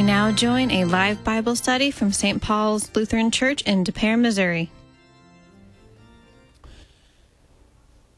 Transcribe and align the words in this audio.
We 0.00 0.06
now 0.06 0.32
join 0.32 0.70
a 0.70 0.86
live 0.86 1.22
Bible 1.24 1.54
study 1.54 1.90
from 1.90 2.10
St. 2.10 2.40
Paul's 2.40 2.90
Lutheran 2.96 3.30
Church 3.30 3.60
in 3.64 3.84
Des 3.84 3.92
Peres, 3.92 4.18
Missouri. 4.18 4.70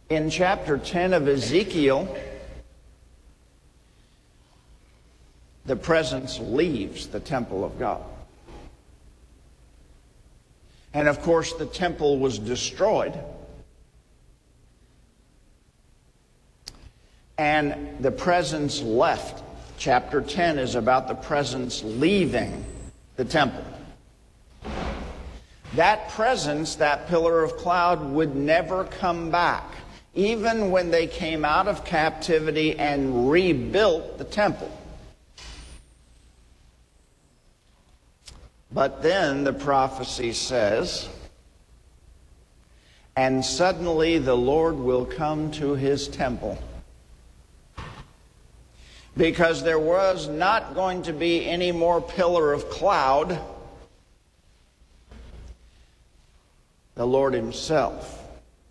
In 0.09 0.31
chapter 0.31 0.79
10 0.79 1.13
of 1.13 1.27
Ezekiel, 1.27 2.17
the 5.67 5.75
presence 5.75 6.39
leaves 6.39 7.09
the 7.09 7.19
temple 7.19 7.65
of 7.65 7.77
God. 7.81 8.05
And 10.95 11.09
of 11.09 11.21
course, 11.21 11.53
the 11.55 11.67
temple 11.67 12.21
was 12.21 12.39
destroyed. 12.39 13.19
And 17.39 17.99
the 17.99 18.13
presence 18.13 18.81
left. 18.81 19.43
Chapter 19.85 20.21
10 20.21 20.61
is 20.61 20.77
about 20.77 21.09
the 21.09 21.17
presence 21.17 21.83
leaving 21.83 22.65
the 23.17 23.25
temple. 23.25 23.65
That 25.75 26.09
presence, 26.11 26.77
that 26.77 27.09
pillar 27.09 27.43
of 27.43 27.57
cloud, 27.57 28.01
would 28.13 28.37
never 28.37 28.85
come 28.85 29.33
back, 29.33 29.65
even 30.15 30.71
when 30.71 30.93
they 30.93 31.09
came 31.09 31.45
out 31.45 31.67
of 31.67 31.85
captivity 31.85 32.79
and 32.79 33.29
rebuilt 33.29 34.19
the 34.19 34.25
temple. 34.25 34.71
But 38.71 39.03
then 39.03 39.43
the 39.43 39.53
prophecy 39.53 40.33
says, 40.33 41.09
and 43.17 43.45
suddenly 43.45 44.19
the 44.19 44.37
Lord 44.37 44.77
will 44.77 45.07
come 45.07 45.51
to 45.51 45.75
his 45.75 46.07
temple. 46.07 46.57
Because 49.17 49.63
there 49.63 49.79
was 49.79 50.29
not 50.29 50.75
going 50.75 51.03
to 51.05 51.13
be 51.13 51.47
any 51.47 51.71
more 51.71 52.01
pillar 52.01 52.53
of 52.53 52.69
cloud. 52.71 53.39
The 56.95 57.07
Lord 57.07 57.35
himself 57.35 58.23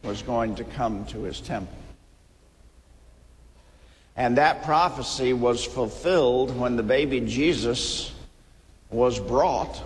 was 0.04 0.22
going 0.22 0.56
to 0.56 0.64
come 0.64 1.06
to 1.08 1.24
his 1.24 1.42
temple. 1.42 1.78
And 4.18 4.38
that 4.38 4.64
prophecy 4.64 5.34
was 5.34 5.64
fulfilled 5.64 6.58
when 6.58 6.76
the 6.76 6.84
baby 6.84 7.22
Jesus 7.22 8.12
was 8.90 9.20
brought 9.20 9.82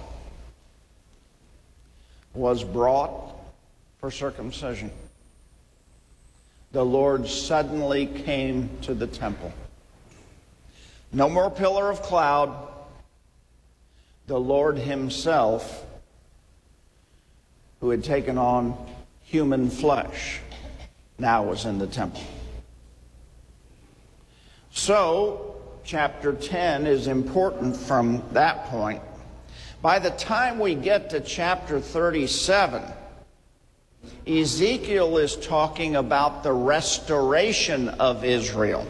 was 2.35 2.63
brought 2.63 3.33
for 3.99 4.11
circumcision. 4.11 4.91
The 6.73 6.85
Lord 6.85 7.27
suddenly 7.27 8.05
came 8.05 8.69
to 8.81 8.93
the 8.93 9.07
temple. 9.07 9.53
No 11.15 11.27
more 11.27 11.49
pillar 11.49 11.89
of 11.89 12.03
cloud. 12.03 12.55
The 14.27 14.39
Lord 14.39 14.77
Himself, 14.77 15.83
who 17.79 17.89
had 17.89 18.03
taken 18.03 18.37
on 18.37 18.77
human 19.23 19.71
flesh, 19.71 20.41
now 21.17 21.43
was 21.43 21.65
in 21.65 21.79
the 21.79 21.87
temple. 21.87 22.21
So, 24.71 25.55
chapter 25.83 26.33
10 26.33 26.85
is 26.85 27.07
important 27.07 27.75
from 27.75 28.21
that 28.33 28.65
point 28.65 29.01
by 29.85 29.99
the 29.99 30.09
time 30.09 30.57
we 30.57 30.73
get 30.73 31.11
to 31.11 31.19
chapter 31.19 31.79
37, 31.79 32.81
Ezekiel 34.25 35.17
is 35.19 35.35
talking 35.35 35.95
about 35.95 36.41
the 36.41 36.51
restoration 36.51 37.89
of 37.89 38.25
Israel, 38.25 38.87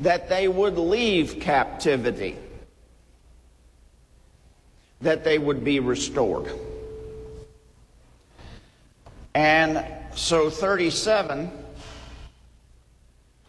that 0.00 0.28
they 0.28 0.48
would 0.48 0.78
leave 0.78 1.40
captivity, 1.40 2.36
that 5.00 5.24
they 5.24 5.38
would 5.38 5.64
be 5.64 5.80
restored. 5.80 6.50
And 9.34 9.84
so, 10.14 10.50
37, 10.50 11.50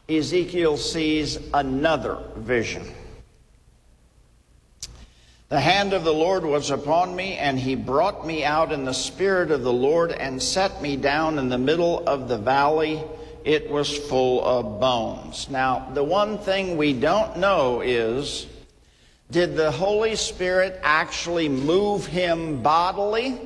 Ezekiel 0.08 0.78
sees 0.78 1.40
another 1.54 2.20
vision. 2.36 2.84
The 5.50 5.60
hand 5.60 5.94
of 5.94 6.04
the 6.04 6.14
Lord 6.14 6.46
was 6.46 6.70
upon 6.70 7.16
me, 7.16 7.34
and 7.34 7.58
he 7.58 7.74
brought 7.74 8.26
me 8.26 8.46
out 8.46 8.72
in 8.72 8.86
the 8.86 8.94
spirit 8.94 9.50
of 9.50 9.64
the 9.64 9.74
Lord 9.74 10.12
and 10.12 10.42
set 10.42 10.80
me 10.80 10.96
down 10.96 11.40
in 11.40 11.50
the 11.50 11.58
middle 11.58 12.08
of 12.08 12.28
the 12.28 12.38
valley. 12.38 13.04
It 13.46 13.70
was 13.70 13.98
full 13.98 14.44
of 14.44 14.80
bones. 14.80 15.50
Now, 15.50 15.90
the 15.94 16.04
one 16.04 16.38
thing 16.38 16.78
we 16.78 16.94
don't 16.94 17.38
know 17.38 17.82
is 17.82 18.48
did 19.32 19.56
the 19.56 19.72
Holy 19.72 20.16
Spirit 20.16 20.80
actually 20.84 21.50
move 21.50 22.06
him 22.06 22.62
bodily? 22.64 23.40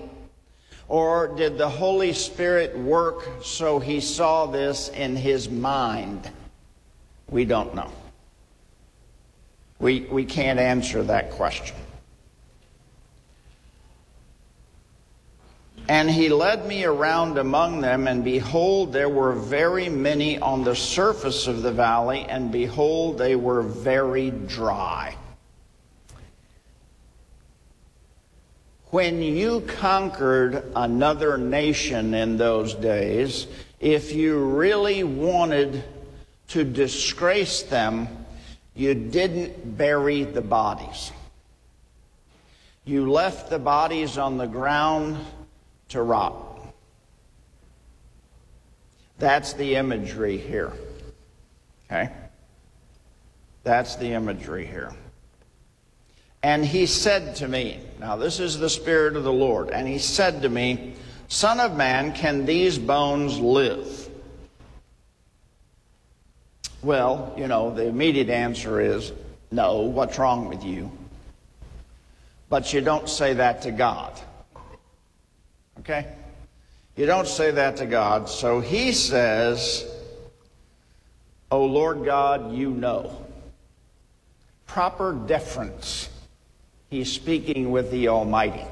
Or 0.87 1.33
did 1.35 1.57
the 1.57 1.69
Holy 1.69 2.13
Spirit 2.13 2.77
work 2.77 3.43
so 3.43 3.79
he 3.79 3.99
saw 3.99 4.45
this 4.45 4.89
in 4.89 5.15
his 5.15 5.49
mind? 5.49 6.29
We 7.29 7.45
don't 7.45 7.73
know. 7.73 7.91
We, 9.79 10.01
we 10.01 10.23
can't 10.23 10.59
answer 10.59 11.03
that 11.03 11.31
question. 11.31 11.75
And 15.89 16.09
he 16.09 16.29
led 16.29 16.65
me 16.65 16.85
around 16.85 17.37
among 17.37 17.81
them, 17.81 18.07
and 18.07 18.23
behold, 18.23 18.93
there 18.93 19.09
were 19.09 19.33
very 19.33 19.89
many 19.89 20.39
on 20.39 20.63
the 20.63 20.75
surface 20.75 21.47
of 21.47 21.61
the 21.61 21.73
valley, 21.73 22.25
and 22.29 22.51
behold, 22.51 23.17
they 23.17 23.35
were 23.35 23.61
very 23.61 24.31
dry. 24.31 25.17
When 28.91 29.21
you 29.21 29.61
conquered 29.61 30.71
another 30.75 31.37
nation 31.37 32.13
in 32.13 32.37
those 32.37 32.75
days, 32.75 33.47
if 33.79 34.13
you 34.13 34.37
really 34.37 35.03
wanted 35.03 35.83
to 36.49 36.63
disgrace 36.63 37.63
them, 37.63 38.07
you 38.75 38.93
didn't 38.93 39.77
bury 39.77 40.23
the 40.23 40.41
bodies. 40.41 41.11
You 42.85 43.11
left 43.11 43.49
the 43.49 43.59
bodies 43.59 44.17
on 44.17 44.37
the 44.37 44.47
ground 44.47 45.17
to 45.89 46.01
rot. 46.01 46.73
That's 49.19 49.53
the 49.53 49.75
imagery 49.75 50.37
here. 50.37 50.73
Okay? 51.91 52.11
That's 53.63 53.95
the 53.95 54.13
imagery 54.13 54.65
here. 54.65 54.91
And 56.41 56.65
he 56.65 56.85
said 56.85 57.37
to 57.37 57.47
me, 57.47 57.79
now 57.99 58.17
this 58.17 58.39
is 58.39 58.59
the 58.59 58.69
Spirit 58.69 59.15
of 59.15 59.23
the 59.23 59.31
Lord, 59.31 59.69
and 59.69 59.87
he 59.87 59.97
said 59.97 60.41
to 60.41 60.49
me, 60.49 60.95
Son 61.29 61.59
of 61.59 61.75
man, 61.75 62.13
can 62.13 62.45
these 62.45 62.77
bones 62.77 63.39
live? 63.39 64.09
Well, 66.81 67.33
you 67.37 67.47
know, 67.47 67.73
the 67.73 67.87
immediate 67.87 68.29
answer 68.29 68.81
is 68.81 69.13
no, 69.51 69.81
what's 69.81 70.19
wrong 70.19 70.49
with 70.49 70.63
you? 70.63 70.91
But 72.49 72.73
you 72.73 72.81
don't 72.81 73.07
say 73.07 73.35
that 73.35 73.61
to 73.61 73.71
God. 73.71 74.19
Okay? 75.83 76.07
You 76.95 77.05
don't 77.05 77.27
say 77.27 77.51
that 77.51 77.77
to 77.77 77.85
God. 77.85 78.29
So 78.29 78.61
he 78.61 78.93
says, 78.93 79.85
Oh 81.51 81.65
Lord 81.65 82.05
God, 82.05 82.53
you 82.53 82.69
know. 82.69 83.25
Proper 84.65 85.13
deference. 85.13 86.09
He's 86.89 87.11
speaking 87.11 87.71
with 87.71 87.91
the 87.91 88.07
Almighty. 88.07 88.65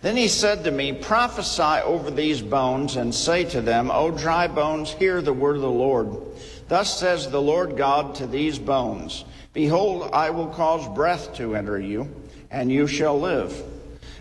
Then 0.00 0.16
he 0.16 0.26
said 0.26 0.64
to 0.64 0.72
me, 0.72 0.92
Prophesy 0.92 1.80
over 1.84 2.10
these 2.10 2.42
bones 2.42 2.96
and 2.96 3.14
say 3.14 3.44
to 3.44 3.60
them, 3.60 3.92
O 3.92 4.10
dry 4.10 4.48
bones, 4.48 4.90
hear 4.90 5.22
the 5.22 5.32
word 5.32 5.54
of 5.54 5.62
the 5.62 5.70
Lord. 5.70 6.16
Thus 6.66 6.98
says 6.98 7.30
the 7.30 7.40
Lord 7.40 7.76
God 7.76 8.16
to 8.16 8.26
these 8.26 8.58
bones 8.58 9.24
Behold, 9.52 10.10
I 10.12 10.30
will 10.30 10.48
cause 10.48 10.88
breath 10.88 11.36
to 11.36 11.54
enter 11.54 11.78
you, 11.78 12.08
and 12.50 12.72
you 12.72 12.88
shall 12.88 13.20
live 13.20 13.62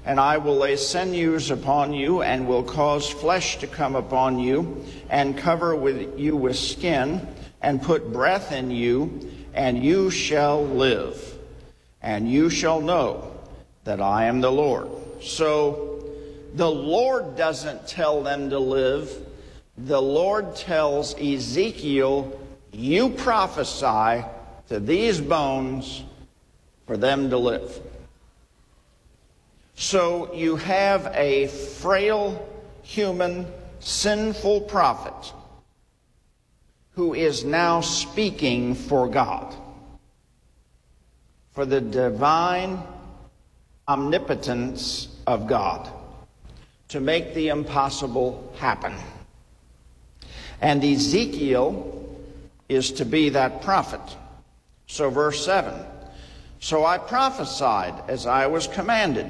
and 0.06 0.19
I 0.19 0.38
will 0.38 0.57
lay 0.57 0.75
sinews 0.75 1.51
upon 1.51 1.94
you, 1.94 2.21
and 2.21 2.48
will 2.48 2.63
cause 2.63 3.09
flesh 3.09 3.57
to 3.59 3.68
come 3.68 3.95
upon 3.95 4.39
you, 4.39 4.83
and 5.09 5.38
cover 5.38 5.75
with 5.75 6.18
you 6.18 6.36
with 6.36 6.57
skin, 6.57 7.27
and 7.62 7.81
put 7.81 8.12
breath 8.12 8.51
in 8.51 8.71
you, 8.71 9.31
and 9.53 9.83
you 9.83 10.09
shall 10.09 10.65
live. 10.65 11.38
And 12.01 12.30
you 12.30 12.50
shall 12.50 12.81
know 12.81 13.31
that 13.83 14.01
I 14.01 14.25
am 14.25 14.42
the 14.42 14.51
Lord. 14.51 14.89
So 15.21 16.03
the 16.56 16.69
Lord 16.69 17.36
doesn't 17.36 17.88
tell 17.88 18.24
them 18.24 18.50
to 18.50 18.59
live. 18.59 19.12
The 19.77 20.01
Lord 20.01 20.56
tells 20.56 21.13
Ezekiel, 21.19 22.39
You 22.71 23.09
prophesy 23.09 24.25
to 24.69 24.80
these 24.80 25.21
bones 25.21 26.03
for 26.88 26.98
them 26.98 27.30
to 27.30 27.38
live. 27.38 27.80
So 29.76 30.34
you 30.34 30.56
have 30.58 31.12
a 31.14 31.48
frail, 31.48 32.48
human, 32.84 33.48
sinful 33.80 34.62
prophet 34.62 35.34
who 36.94 37.14
is 37.14 37.44
now 37.44 37.82
speaking 37.82 38.76
for 38.76 39.08
God. 39.08 39.56
for 41.52 41.66
the 41.66 41.82
divine 41.82 42.82
omnipotence 43.88 45.10
of 45.28 45.48
God 45.48 45.90
to 46.88 47.00
make 47.00 47.34
the 47.34 47.50
impossible 47.50 48.54
happen. 48.58 48.96
And 50.62 50.84
Ezekiel 50.84 52.18
is 52.70 52.92
to 52.94 53.06
be 53.06 53.30
that 53.30 53.62
prophet. 53.62 54.02
So, 54.88 55.10
verse 55.10 55.44
7 55.44 55.74
So 56.60 56.86
I 56.86 56.98
prophesied 56.98 58.10
as 58.10 58.26
I 58.26 58.48
was 58.48 58.68
commanded. 58.68 59.30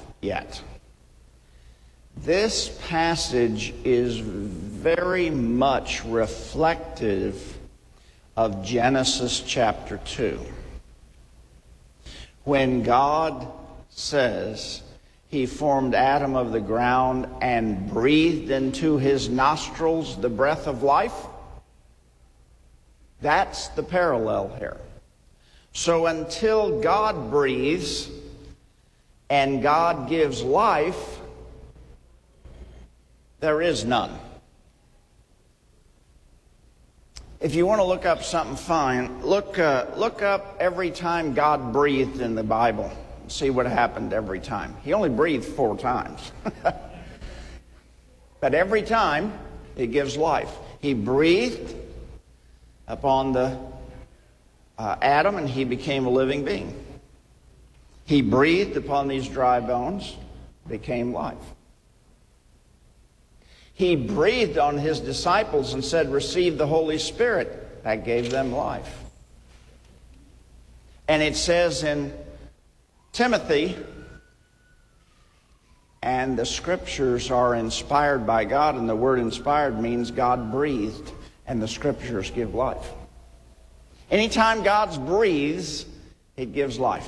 yet. 0.21 0.61
This 2.17 2.77
passage 2.87 3.73
is 3.83 4.17
very 4.17 5.29
much 5.29 6.03
reflective 6.05 7.57
of 8.37 8.63
Genesis 8.63 9.41
chapter 9.41 9.99
2 10.05 10.39
when 12.43 12.83
God 12.83 13.47
says 13.89 14.81
he 15.29 15.45
formed 15.45 15.95
Adam 15.95 16.35
of 16.35 16.51
the 16.51 16.59
ground 16.59 17.27
and 17.41 17.89
breathed 17.89 18.51
into 18.51 18.97
his 18.97 19.29
nostrils 19.29 20.19
the 20.19 20.29
breath 20.29 20.67
of 20.67 20.83
life. 20.83 21.15
That's 23.21 23.69
the 23.69 23.83
parallel 23.83 24.53
here. 24.57 24.77
So 25.73 26.07
until 26.07 26.81
God 26.81 27.29
breathes 27.31 28.09
and 29.31 29.61
God 29.61 30.09
gives 30.09 30.43
life, 30.43 31.17
there 33.39 33.61
is 33.61 33.85
none. 33.85 34.11
If 37.39 37.55
you 37.55 37.65
want 37.65 37.79
to 37.79 37.85
look 37.85 38.05
up 38.05 38.23
something 38.23 38.57
fine, 38.57 39.23
look, 39.23 39.57
uh, 39.57 39.85
look 39.95 40.21
up 40.21 40.57
every 40.59 40.91
time 40.91 41.33
God 41.33 41.71
breathed 41.71 42.19
in 42.19 42.35
the 42.35 42.43
Bible. 42.43 42.91
See 43.29 43.49
what 43.49 43.65
happened 43.65 44.11
every 44.11 44.41
time. 44.41 44.75
He 44.83 44.91
only 44.91 45.07
breathed 45.07 45.45
four 45.45 45.77
times. 45.77 46.33
but 48.41 48.53
every 48.53 48.81
time, 48.81 49.31
it 49.77 49.87
gives 49.87 50.17
life. 50.17 50.51
He 50.81 50.93
breathed 50.93 51.73
upon 52.85 53.31
the 53.31 53.57
uh, 54.77 54.97
Adam 55.01 55.37
and 55.37 55.47
he 55.47 55.63
became 55.63 56.05
a 56.05 56.09
living 56.09 56.43
being. 56.43 56.80
He 58.11 58.21
breathed 58.21 58.75
upon 58.75 59.07
these 59.07 59.25
dry 59.25 59.61
bones, 59.61 60.17
became 60.67 61.13
life. 61.13 61.37
He 63.73 63.95
breathed 63.95 64.57
on 64.57 64.77
his 64.77 64.99
disciples 64.99 65.73
and 65.73 65.81
said, 65.81 66.11
Receive 66.11 66.57
the 66.57 66.67
Holy 66.67 66.97
Spirit. 66.97 67.85
That 67.85 68.03
gave 68.03 68.29
them 68.29 68.51
life. 68.51 68.99
And 71.07 71.23
it 71.23 71.37
says 71.37 71.83
in 71.83 72.13
Timothy, 73.13 73.77
and 76.03 76.37
the 76.37 76.45
scriptures 76.45 77.31
are 77.31 77.55
inspired 77.55 78.27
by 78.27 78.43
God, 78.43 78.75
and 78.75 78.89
the 78.89 78.95
word 78.95 79.19
inspired 79.19 79.79
means 79.79 80.11
God 80.11 80.51
breathed, 80.51 81.13
and 81.47 81.61
the 81.61 81.67
scriptures 81.69 82.29
give 82.29 82.53
life. 82.53 82.91
Anytime 84.11 84.63
God 84.63 85.05
breathes, 85.05 85.85
it 86.35 86.51
gives 86.51 86.77
life. 86.77 87.07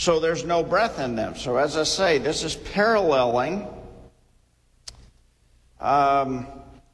So 0.00 0.18
there's 0.18 0.46
no 0.46 0.62
breath 0.62 0.98
in 0.98 1.14
them. 1.14 1.36
So, 1.36 1.58
as 1.58 1.76
I 1.76 1.82
say, 1.82 2.16
this 2.16 2.42
is 2.42 2.56
paralleling 2.56 3.68
um, 5.78 6.46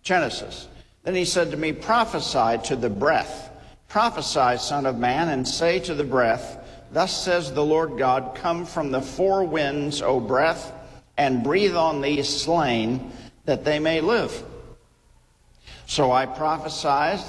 Genesis. 0.03 0.67
Then 1.05 1.15
he 1.15 1.25
said 1.25 1.53
to 1.53 1.57
me, 1.57 1.71
Prophesy 1.71 2.59
to 2.67 2.75
the 2.75 2.91
breath. 2.91 3.49
Prophesy, 3.87 4.59
Son 4.59 4.87
of 4.87 4.99
Man, 4.99 5.29
and 5.29 5.47
say 5.47 5.79
to 5.79 5.95
the 5.95 6.03
breath, 6.03 6.59
Thus 6.91 7.17
says 7.17 7.53
the 7.53 7.65
Lord 7.65 7.97
God, 7.97 8.35
Come 8.35 8.67
from 8.67 8.91
the 8.91 9.03
four 9.03 9.45
winds, 9.45 10.03
O 10.03 10.19
breath, 10.19 10.73
and 11.17 11.45
breathe 11.45 11.77
on 11.77 12.01
these 12.01 12.29
slain, 12.29 13.13
that 13.45 13.65
they 13.65 13.79
may 13.79 14.01
live. 14.01 14.43
So 15.87 16.11
I 16.11 16.27
prophesied 16.27 17.21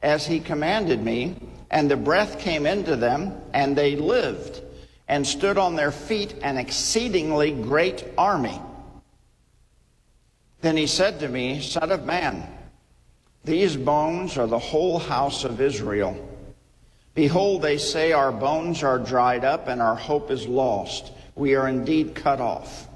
as 0.00 0.26
he 0.26 0.40
commanded 0.40 1.04
me, 1.04 1.36
and 1.70 1.90
the 1.90 1.98
breath 1.98 2.38
came 2.38 2.64
into 2.64 2.96
them, 2.96 3.38
and 3.52 3.76
they 3.76 3.94
lived 3.94 4.62
and 5.08 5.26
stood 5.26 5.56
on 5.56 5.74
their 5.74 5.90
feet 5.90 6.34
an 6.42 6.58
exceedingly 6.58 7.52
great 7.52 8.04
army. 8.18 8.60
Then 10.60 10.76
he 10.76 10.86
said 10.86 11.20
to 11.20 11.28
me, 11.28 11.60
Son 11.60 11.90
of 11.90 12.04
man, 12.04 12.46
these 13.44 13.76
bones 13.76 14.36
are 14.36 14.46
the 14.46 14.58
whole 14.58 14.98
house 14.98 15.44
of 15.44 15.60
Israel. 15.60 16.16
Behold, 17.14 17.62
they 17.62 17.78
say, 17.78 18.12
Our 18.12 18.32
bones 18.32 18.82
are 18.82 18.98
dried 18.98 19.44
up, 19.44 19.68
and 19.68 19.80
our 19.80 19.94
hope 19.94 20.30
is 20.30 20.46
lost. 20.46 21.12
We 21.34 21.54
are 21.54 21.68
indeed 21.68 22.14
cut 22.14 22.40
off. 22.40 22.86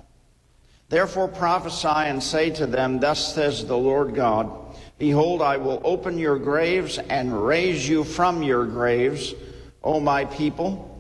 Therefore 0.91 1.29
prophesy 1.29 1.89
and 1.89 2.23
say 2.23 2.51
to 2.51 2.67
them, 2.67 3.01
Thus 3.01 3.35
says 3.35 3.65
the 3.65 3.79
Lord 3.79 4.15
God, 4.15 4.51
Behold, 4.99 5.41
I 5.41 5.57
will 5.57 5.81
open 5.83 6.19
your 6.19 6.39
graves 6.39 6.99
and 6.99 7.47
raise 7.47 7.89
you 7.89 8.05
from 8.05 8.43
your 8.43 8.67
graves, 8.67 9.35
O 9.83 9.99
my 9.99 10.27
people 10.27 10.92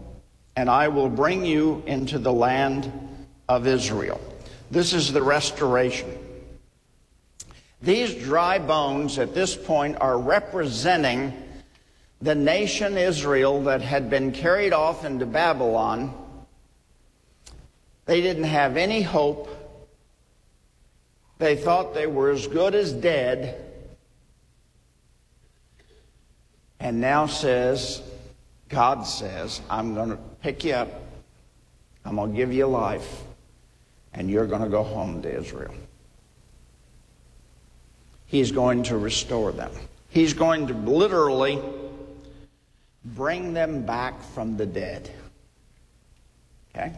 and 0.56 0.69
I 0.69 0.88
will 0.88 1.08
bring 1.08 1.44
you 1.44 1.82
into 1.87 2.19
the 2.19 2.32
land 2.32 2.93
of 3.49 3.66
Israel. 3.66 4.20
This 4.71 4.92
is 4.92 5.12
the 5.12 5.23
restoration. 5.23 6.18
These 7.80 8.14
dry 8.14 8.59
bones 8.59 9.18
at 9.18 9.35
this 9.35 9.56
point 9.56 9.99
are 10.00 10.18
representing 10.18 11.32
the 12.21 12.35
nation 12.35 12.97
Israel 12.97 13.62
that 13.64 13.82
had 13.82 14.09
been 14.09 14.30
carried 14.30 14.73
off 14.73 15.04
into 15.04 15.26
Babylon. 15.26 16.14
They 18.06 18.21
didn't 18.21 18.44
have 18.44 18.76
any 18.76 19.02
hope. 19.02 19.49
They 21.38 21.56
thought 21.56 21.94
they 21.94 22.06
were 22.06 22.30
as 22.30 22.47
good 22.47 22.76
as 22.76 22.92
dead. 22.92 23.61
And 26.78 27.00
now 27.00 27.26
says, 27.26 28.00
God 28.73 29.07
says, 29.07 29.61
I'm 29.69 29.95
going 29.95 30.09
to 30.09 30.17
pick 30.41 30.64
you 30.64 30.73
up, 30.73 30.88
I'm 32.07 32.17
going 32.17 32.31
to 32.31 32.37
give 32.37 32.55
you 32.55 32.67
life, 32.67 33.23
and 34.14 34.31
you're 34.31 34.47
going 34.47 34.62
to 34.62 34.69
go 34.69 34.83
home 34.83 35.21
to 35.23 35.31
Israel. 35.31 35.75
He's 38.25 38.50
going 38.50 38.83
to 38.85 38.97
restore 38.97 39.52
them. 39.52 39.71
He's 40.09 40.33
going 40.33 40.67
to 40.69 40.75
literally 40.75 41.61
bring 43.05 43.52
them 43.52 43.85
back 43.85 44.23
from 44.23 44.57
the 44.57 44.64
dead. 44.64 45.11
Okay? 46.75 46.95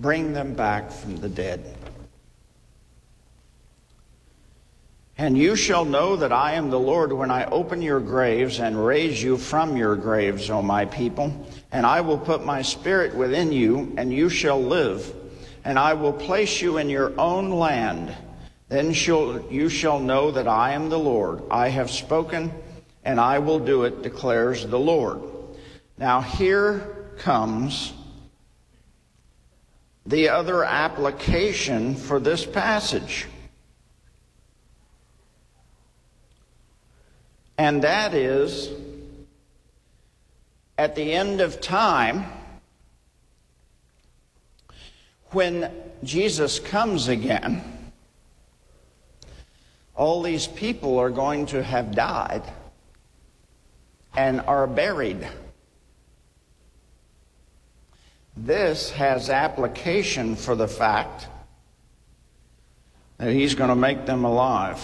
Bring 0.00 0.32
them 0.32 0.54
back 0.54 0.90
from 0.90 1.18
the 1.18 1.28
dead. 1.28 1.76
And 5.18 5.38
you 5.38 5.56
shall 5.56 5.86
know 5.86 6.16
that 6.16 6.32
I 6.32 6.52
am 6.52 6.68
the 6.68 6.78
Lord 6.78 7.10
when 7.10 7.30
I 7.30 7.46
open 7.46 7.80
your 7.80 8.00
graves 8.00 8.60
and 8.60 8.84
raise 8.84 9.22
you 9.22 9.38
from 9.38 9.76
your 9.76 9.96
graves, 9.96 10.50
O 10.50 10.60
my 10.60 10.84
people. 10.84 11.46
And 11.72 11.86
I 11.86 12.02
will 12.02 12.18
put 12.18 12.44
my 12.44 12.60
spirit 12.60 13.14
within 13.14 13.50
you, 13.50 13.94
and 13.96 14.12
you 14.12 14.28
shall 14.28 14.62
live. 14.62 15.10
And 15.64 15.78
I 15.78 15.94
will 15.94 16.12
place 16.12 16.60
you 16.60 16.76
in 16.76 16.90
your 16.90 17.18
own 17.18 17.50
land. 17.50 18.14
Then 18.68 18.92
shall, 18.92 19.42
you 19.50 19.70
shall 19.70 20.00
know 20.00 20.30
that 20.32 20.48
I 20.48 20.72
am 20.72 20.90
the 20.90 20.98
Lord. 20.98 21.42
I 21.50 21.68
have 21.68 21.90
spoken, 21.90 22.52
and 23.02 23.18
I 23.18 23.38
will 23.38 23.58
do 23.58 23.84
it, 23.84 24.02
declares 24.02 24.66
the 24.66 24.78
Lord. 24.78 25.22
Now 25.96 26.20
here 26.20 27.14
comes 27.16 27.94
the 30.04 30.28
other 30.28 30.62
application 30.62 31.94
for 31.94 32.20
this 32.20 32.44
passage. 32.44 33.26
And 37.58 37.82
that 37.82 38.14
is, 38.14 38.70
at 40.76 40.94
the 40.94 41.12
end 41.12 41.40
of 41.40 41.60
time, 41.60 42.26
when 45.30 45.70
Jesus 46.04 46.60
comes 46.60 47.08
again, 47.08 47.62
all 49.94 50.22
these 50.22 50.46
people 50.46 50.98
are 50.98 51.10
going 51.10 51.46
to 51.46 51.62
have 51.62 51.94
died. 51.94 52.42
and 54.16 54.40
are 54.40 54.66
buried. 54.66 55.28
This 58.36 58.90
has 58.90 59.30
application 59.30 60.36
for 60.36 60.54
the 60.54 60.68
fact 60.68 61.28
that 63.18 63.32
he's 63.32 63.54
going 63.54 63.70
to 63.70 63.76
make 63.76 64.06
them 64.06 64.24
alive 64.24 64.80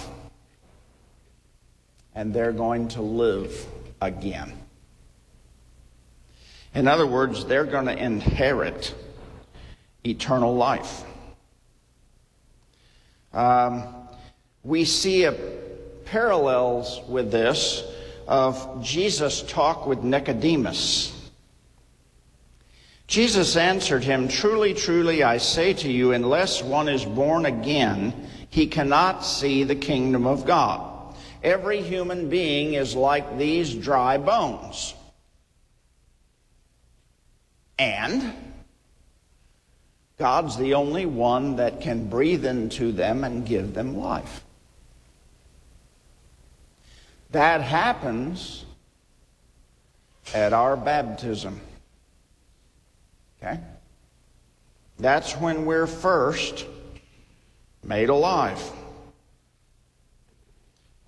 and 2.14 2.32
they're 2.34 2.52
going 2.52 2.88
to 2.88 3.02
live 3.02 3.66
again. 4.00 4.52
In 6.74 6.88
other 6.88 7.06
words, 7.06 7.44
they're 7.44 7.64
going 7.64 7.86
to 7.86 7.96
inherit 7.96 8.94
eternal 10.04 10.54
life. 10.54 11.04
Um, 13.32 13.84
we 14.62 14.84
see 14.84 15.28
parallels 16.04 17.00
with 17.08 17.30
this 17.30 17.84
of 18.26 18.82
Jesus' 18.82 19.42
talk 19.42 19.86
with 19.86 20.02
Nicodemus. 20.02 21.30
Jesus 23.06 23.56
answered 23.56 24.04
him, 24.04 24.28
Truly, 24.28 24.72
truly, 24.72 25.22
I 25.22 25.38
say 25.38 25.74
to 25.74 25.90
you, 25.90 26.12
unless 26.12 26.62
one 26.62 26.88
is 26.88 27.04
born 27.04 27.46
again, 27.46 28.28
he 28.48 28.66
cannot 28.66 29.24
see 29.24 29.64
the 29.64 29.74
kingdom 29.74 30.26
of 30.26 30.46
God. 30.46 30.91
Every 31.42 31.82
human 31.82 32.28
being 32.28 32.74
is 32.74 32.94
like 32.94 33.36
these 33.36 33.74
dry 33.74 34.16
bones. 34.18 34.94
And 37.78 38.32
God's 40.18 40.56
the 40.56 40.74
only 40.74 41.04
one 41.04 41.56
that 41.56 41.80
can 41.80 42.08
breathe 42.08 42.46
into 42.46 42.92
them 42.92 43.24
and 43.24 43.44
give 43.44 43.74
them 43.74 43.96
life. 43.96 44.44
That 47.32 47.60
happens 47.62 48.64
at 50.34 50.52
our 50.52 50.76
baptism. 50.76 51.60
Okay? 53.42 53.58
That's 54.98 55.32
when 55.32 55.64
we're 55.64 55.88
first 55.88 56.66
made 57.82 58.10
alive. 58.10 58.60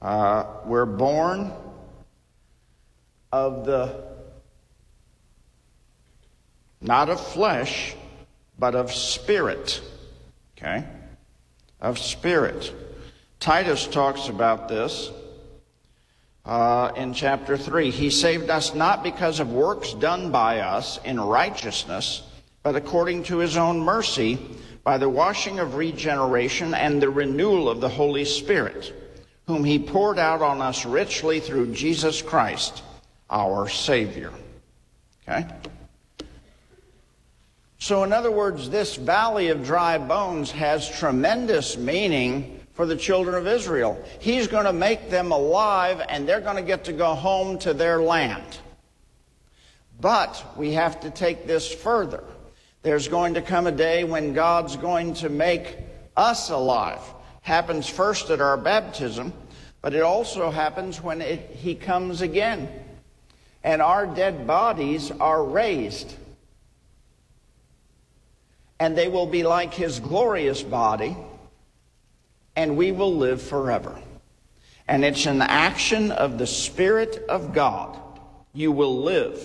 Uh, 0.04 0.44
we're 0.66 0.84
born 0.84 1.50
of 3.32 3.64
the, 3.64 4.04
not 6.82 7.08
of 7.08 7.18
flesh, 7.18 7.94
but 8.58 8.74
of 8.74 8.92
spirit. 8.92 9.80
Okay? 10.58 10.84
Of 11.80 11.98
spirit. 11.98 12.70
Titus 13.40 13.86
talks 13.86 14.28
about 14.28 14.68
this 14.68 15.10
uh, 16.44 16.92
in 16.96 17.14
chapter 17.14 17.56
3. 17.56 17.90
He 17.90 18.10
saved 18.10 18.50
us 18.50 18.74
not 18.74 19.02
because 19.02 19.40
of 19.40 19.54
works 19.54 19.94
done 19.94 20.30
by 20.30 20.60
us 20.60 21.00
in 21.06 21.18
righteousness, 21.18 22.22
but 22.62 22.76
according 22.76 23.22
to 23.22 23.38
his 23.38 23.56
own 23.56 23.80
mercy, 23.80 24.38
by 24.82 24.98
the 24.98 25.08
washing 25.08 25.60
of 25.60 25.76
regeneration 25.76 26.74
and 26.74 27.00
the 27.00 27.08
renewal 27.08 27.70
of 27.70 27.80
the 27.80 27.88
Holy 27.88 28.26
Spirit 28.26 28.92
whom 29.46 29.64
he 29.64 29.78
poured 29.78 30.18
out 30.18 30.42
on 30.42 30.60
us 30.62 30.84
richly 30.84 31.40
through 31.40 31.72
Jesus 31.72 32.22
Christ, 32.22 32.82
our 33.30 33.68
Savior. 33.68 34.32
Okay? 35.28 35.46
So, 37.78 38.02
in 38.04 38.12
other 38.12 38.30
words, 38.30 38.70
this 38.70 38.96
valley 38.96 39.48
of 39.48 39.64
dry 39.64 39.98
bones 39.98 40.50
has 40.52 40.88
tremendous 40.88 41.76
meaning 41.76 42.60
for 42.72 42.86
the 42.86 42.96
children 42.96 43.34
of 43.34 43.46
Israel. 43.46 44.02
He's 44.20 44.48
going 44.48 44.64
to 44.64 44.72
make 44.72 45.10
them 45.10 45.32
alive 45.32 46.00
and 46.08 46.26
they're 46.26 46.40
going 46.40 46.56
to 46.56 46.62
get 46.62 46.84
to 46.84 46.92
go 46.92 47.14
home 47.14 47.58
to 47.58 47.74
their 47.74 48.00
land. 48.00 48.58
But 50.00 50.44
we 50.56 50.72
have 50.72 51.00
to 51.00 51.10
take 51.10 51.46
this 51.46 51.72
further. 51.72 52.24
There's 52.82 53.06
going 53.06 53.34
to 53.34 53.42
come 53.42 53.66
a 53.66 53.72
day 53.72 54.04
when 54.04 54.32
God's 54.32 54.76
going 54.76 55.14
to 55.14 55.28
make 55.28 55.76
us 56.16 56.50
alive 56.50 57.00
happens 57.44 57.86
first 57.86 58.30
at 58.30 58.40
our 58.40 58.56
baptism, 58.56 59.30
but 59.82 59.94
it 59.94 60.00
also 60.00 60.50
happens 60.50 61.02
when 61.02 61.20
it, 61.20 61.50
he 61.50 61.74
comes 61.74 62.22
again. 62.22 62.68
And 63.62 63.82
our 63.82 64.06
dead 64.06 64.46
bodies 64.46 65.10
are 65.10 65.44
raised. 65.44 66.14
And 68.80 68.96
they 68.96 69.08
will 69.08 69.26
be 69.26 69.42
like 69.42 69.74
his 69.74 70.00
glorious 70.00 70.62
body, 70.62 71.16
and 72.56 72.78
we 72.78 72.92
will 72.92 73.14
live 73.14 73.42
forever. 73.42 73.94
And 74.88 75.04
it's 75.04 75.26
an 75.26 75.42
action 75.42 76.12
of 76.12 76.38
the 76.38 76.46
Spirit 76.46 77.24
of 77.28 77.52
God. 77.52 77.98
You 78.54 78.72
will 78.72 79.02
live, 79.02 79.38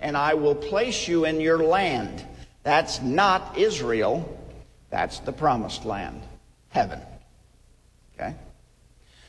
and 0.00 0.16
I 0.16 0.34
will 0.34 0.54
place 0.56 1.06
you 1.06 1.26
in 1.26 1.40
your 1.40 1.62
land. 1.62 2.24
That's 2.64 3.00
not 3.02 3.56
Israel, 3.56 4.36
that's 4.90 5.20
the 5.20 5.32
promised 5.32 5.84
land, 5.84 6.22
heaven. 6.70 7.00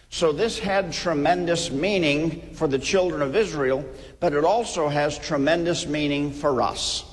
So 0.09 0.31
this 0.31 0.57
had 0.57 0.93
tremendous 0.93 1.69
meaning 1.69 2.53
for 2.53 2.67
the 2.67 2.79
children 2.79 3.21
of 3.21 3.35
Israel, 3.35 3.85
but 4.19 4.33
it 4.33 4.45
also 4.45 4.87
has 4.87 5.17
tremendous 5.19 5.85
meaning 5.85 6.31
for 6.31 6.61
us. 6.61 7.03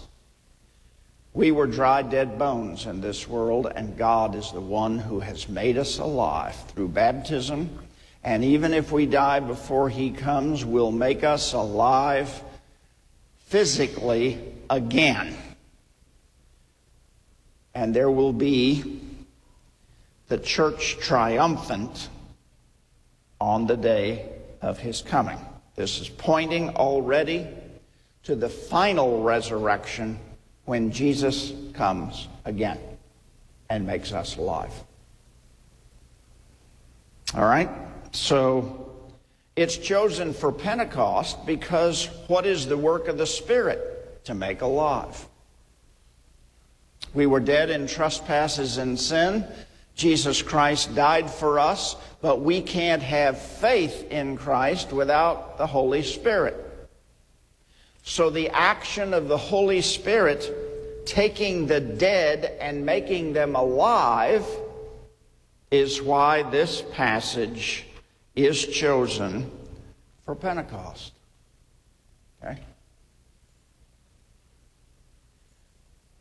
We 1.33 1.51
were 1.51 1.67
dry, 1.67 2.03
dead 2.03 2.39
bones 2.39 2.87
in 2.87 3.01
this 3.01 3.27
world, 3.29 3.71
and 3.75 3.99
God 3.99 4.37
is 4.37 4.53
the 4.53 4.61
one 4.61 4.99
who 4.99 5.19
has 5.19 5.49
made 5.49 5.77
us 5.77 5.99
alive 5.99 6.55
through 6.69 6.89
baptism. 6.89 7.77
And 8.23 8.45
even 8.45 8.73
if 8.73 8.93
we 8.93 9.05
die 9.07 9.41
before 9.41 9.89
He 9.91 10.11
comes, 10.13 10.65
will 10.65 10.93
make 10.93 11.25
us 11.25 11.53
alive 11.53 12.43
physically 13.47 14.39
again. 14.71 15.37
And 17.75 17.93
there 17.93 18.11
will 18.11 18.33
be 18.33 19.03
the 20.29 20.39
church 20.39 20.99
triumphant 21.01 22.09
on 23.45 23.67
the 23.67 23.77
day 23.77 24.27
of 24.63 24.79
his 24.79 25.03
coming. 25.03 25.39
This 25.77 26.01
is 26.01 26.09
pointing 26.09 26.71
already 26.77 27.47
to 28.23 28.35
the 28.35 28.49
final 28.49 29.23
resurrection 29.23 30.19
when 30.65 30.91
Jesus 30.91 31.53
comes 31.75 32.29
again 32.47 32.79
and 33.69 33.87
makes 33.87 34.13
us 34.13 34.39
alive. 34.39 34.73
All 37.35 37.45
right? 37.45 37.69
So 38.13 39.11
it's 39.57 39.77
chosen 39.77 40.33
for 40.33 40.51
Pentecost 40.51 41.45
because 41.45 42.07
what 42.29 42.47
is 42.47 42.67
the 42.67 42.79
work 42.79 43.09
of 43.09 43.19
the 43.19 43.27
Spirit? 43.27 44.25
To 44.25 44.35
make 44.35 44.63
alive. 44.63 45.23
We 47.13 47.27
were 47.27 47.41
dead 47.41 47.69
in 47.69 47.87
trespasses 47.87 48.79
and 48.79 48.99
sin. 48.99 49.47
Jesus 49.95 50.43
Christ 50.43 50.95
died 50.95 51.31
for 51.31 51.59
us, 51.59 51.97
but 52.21 52.41
we 52.41 52.61
can't 52.61 53.03
have 53.03 53.39
faith 53.41 54.11
in 54.11 54.37
Christ 54.37 54.93
without 54.93 55.57
the 55.57 55.67
Holy 55.67 56.03
Spirit. 56.03 56.61
So 58.03 58.29
the 58.29 58.51
action 58.51 59.15
of 59.15 59.29
the 59.29 59.39
Holy 59.39 59.81
Spirit 59.81 61.07
taking 61.07 61.67
the 61.67 61.81
dead 61.81 62.57
and 62.61 62.85
making 62.85 63.33
them 63.33 63.55
alive 63.55 64.45
is 65.71 66.03
why 66.03 66.43
this 66.43 66.83
passage 66.93 67.87
is 68.35 68.67
chosen 68.67 69.51
for 70.25 70.35
Pentecost. 70.35 71.13
Okay? 72.43 72.59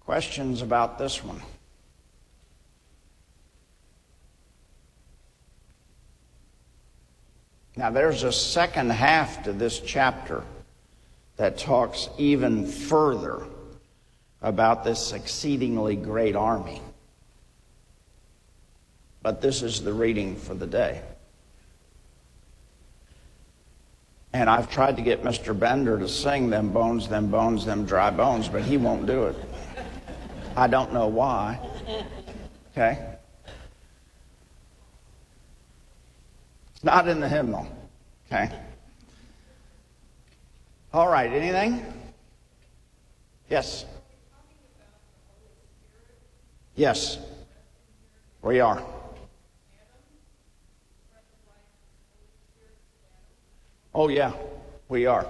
Questions 0.01 0.62
about 0.62 0.98
this 0.98 1.24
one? 1.24 1.42
Now, 7.75 7.89
there's 7.89 8.24
a 8.24 8.32
second 8.32 8.92
half 8.92 9.44
to 9.44 9.53
this 9.53 9.80
chapter 9.80 10.44
that 11.38 11.58
talks 11.58 12.10
even 12.18 12.68
further 12.68 13.48
about 14.42 14.84
this 14.84 15.12
exceedingly 15.13 15.96
great 15.96 16.36
army. 16.36 16.82
But 19.24 19.42
this 19.42 19.63
is 19.63 19.82
the 19.82 19.94
reading 19.94 20.36
for 20.36 20.53
the 20.53 20.68
day. 20.68 21.01
And 24.34 24.50
I've 24.50 24.70
tried 24.70 24.98
to 24.98 25.01
get 25.01 25.24
Mr. 25.24 25.58
Bender 25.58 25.98
to 25.98 26.08
sing 26.08 26.50
them 26.50 26.70
bones, 26.70 27.08
them 27.08 27.32
bones, 27.32 27.65
them 27.65 27.86
dry 27.86 28.10
bones, 28.10 28.50
but 28.50 28.63
he 28.63 28.77
won't 28.77 29.06
do 29.06 29.25
it. 29.25 29.36
I 30.56 30.68
don't 30.68 30.92
know 30.92 31.08
why. 31.08 31.60
Okay? 32.72 33.12
Not 36.84 37.08
in 37.08 37.20
the 37.20 37.30
hymnal. 37.30 37.68
Okay? 38.28 38.52
All 40.94 41.08
right, 41.08 41.32
anything? 41.32 41.84
Yes. 43.50 43.86
Yes. 46.75 47.18
We 48.42 48.60
are. 48.60 48.84
Oh, 53.96 54.10
yeah, 54.10 54.34
we 54.90 55.06
are. 55.06 55.25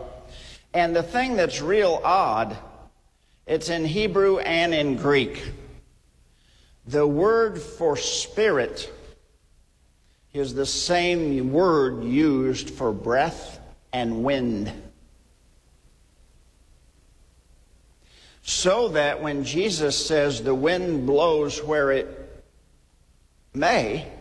And 0.74 0.96
the 0.96 1.04
thing 1.04 1.36
that's 1.36 1.62
real 1.62 2.02
odd, 2.04 2.58
it's 3.46 3.70
in 3.70 3.86
Hebrew 3.86 4.40
and 4.40 4.74
in 4.74 4.96
Greek. 4.96 5.44
The 6.88 7.06
word 7.06 7.62
for 7.62 7.96
spirit 7.96 8.92
is 10.34 10.54
the 10.56 10.66
same 10.66 11.54
word 11.54 12.04
used 12.04 12.72
for 12.72 12.92
breath 12.92 13.60
and 13.92 14.24
wind. 14.24 14.72
So 18.42 18.90
that 18.90 19.22
when 19.22 19.44
Jesus 19.44 20.06
says 20.06 20.42
the 20.42 20.56
wind 20.56 21.06
blows 21.06 21.64
where 21.64 21.92
it 21.92 22.44
may, 23.54 24.12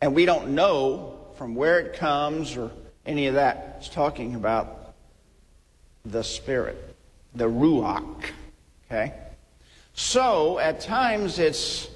and 0.00 0.14
we 0.14 0.26
don't 0.26 0.50
know 0.50 1.18
from 1.36 1.54
where 1.54 1.80
it 1.80 1.94
comes 1.94 2.56
or 2.56 2.70
any 3.06 3.26
of 3.26 3.34
that, 3.34 3.76
it's 3.78 3.88
talking 3.88 4.34
about 4.34 4.94
the 6.04 6.22
Spirit, 6.22 6.96
the 7.34 7.48
Ruach. 7.48 8.30
Okay? 8.86 9.14
So, 9.94 10.58
at 10.58 10.80
times 10.80 11.38
it's, 11.38 11.88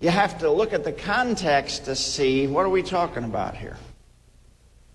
you 0.00 0.10
have 0.10 0.38
to 0.40 0.50
look 0.50 0.72
at 0.72 0.84
the 0.84 0.92
context 0.92 1.86
to 1.86 1.96
see 1.96 2.46
what 2.46 2.66
are 2.66 2.70
we 2.70 2.82
talking 2.82 3.24
about 3.24 3.56
here? 3.56 3.76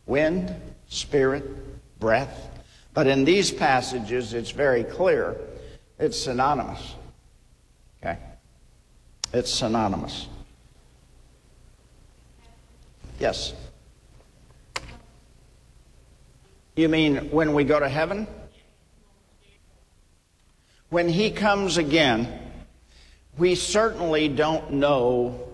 Wind, 0.06 0.56
spirit, 0.88 2.00
breath. 2.00 2.50
But 2.94 3.08
in 3.08 3.26
these 3.26 3.52
passages, 3.52 4.34
it's 4.34 4.52
very 4.52 4.84
clear 4.84 5.38
it's 5.98 6.20
synonymous. 6.20 6.96
Okay? 8.02 8.18
It's 9.34 9.52
synonymous. 9.52 10.28
Yes. 13.20 13.54
You 16.76 16.90
mean 16.90 17.30
when 17.30 17.54
we 17.54 17.64
go 17.64 17.80
to 17.80 17.88
heaven? 17.88 18.28
When 20.90 21.08
he 21.08 21.32
comes 21.32 21.78
again, 21.78 22.41
we 23.38 23.56
certainly 23.56 24.28
don't 24.28 24.74
know 24.74 25.48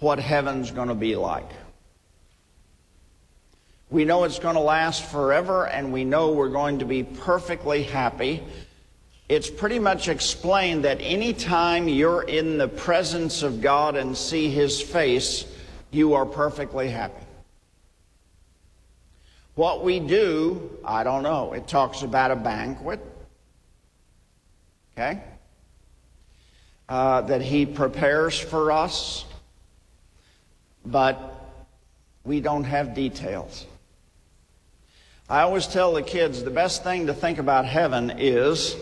what 0.00 0.18
heaven's 0.18 0.70
going 0.70 0.88
to 0.88 0.94
be 0.94 1.16
like. 1.16 1.48
We 3.90 4.04
know 4.04 4.24
it's 4.24 4.38
going 4.38 4.54
to 4.54 4.60
last 4.60 5.04
forever, 5.10 5.66
and 5.66 5.92
we 5.92 6.04
know 6.04 6.32
we're 6.32 6.50
going 6.50 6.80
to 6.80 6.84
be 6.84 7.02
perfectly 7.02 7.82
happy. 7.82 8.42
It's 9.28 9.50
pretty 9.50 9.78
much 9.78 10.08
explained 10.08 10.84
that 10.84 10.98
anytime 11.00 11.88
you're 11.88 12.22
in 12.22 12.58
the 12.58 12.68
presence 12.68 13.42
of 13.42 13.60
God 13.60 13.96
and 13.96 14.16
see 14.16 14.50
His 14.50 14.80
face, 14.80 15.46
you 15.90 16.14
are 16.14 16.26
perfectly 16.26 16.90
happy. 16.90 17.24
What 19.54 19.82
we 19.82 20.00
do, 20.00 20.78
I 20.84 21.02
don't 21.02 21.22
know. 21.22 21.52
It 21.52 21.66
talks 21.66 22.02
about 22.02 22.30
a 22.30 22.36
banquet 22.36 23.00
okay? 24.98 25.22
Uh, 26.88 27.20
that 27.22 27.42
He 27.42 27.66
prepares 27.66 28.38
for 28.38 28.72
us, 28.72 29.26
but 30.86 31.34
we 32.24 32.40
don't 32.40 32.64
have 32.64 32.94
details. 32.94 33.66
I 35.28 35.42
always 35.42 35.66
tell 35.66 35.92
the 35.92 36.02
kids 36.02 36.42
the 36.42 36.50
best 36.50 36.84
thing 36.84 37.06
to 37.08 37.14
think 37.14 37.38
about 37.38 37.66
heaven 37.66 38.14
is 38.16 38.74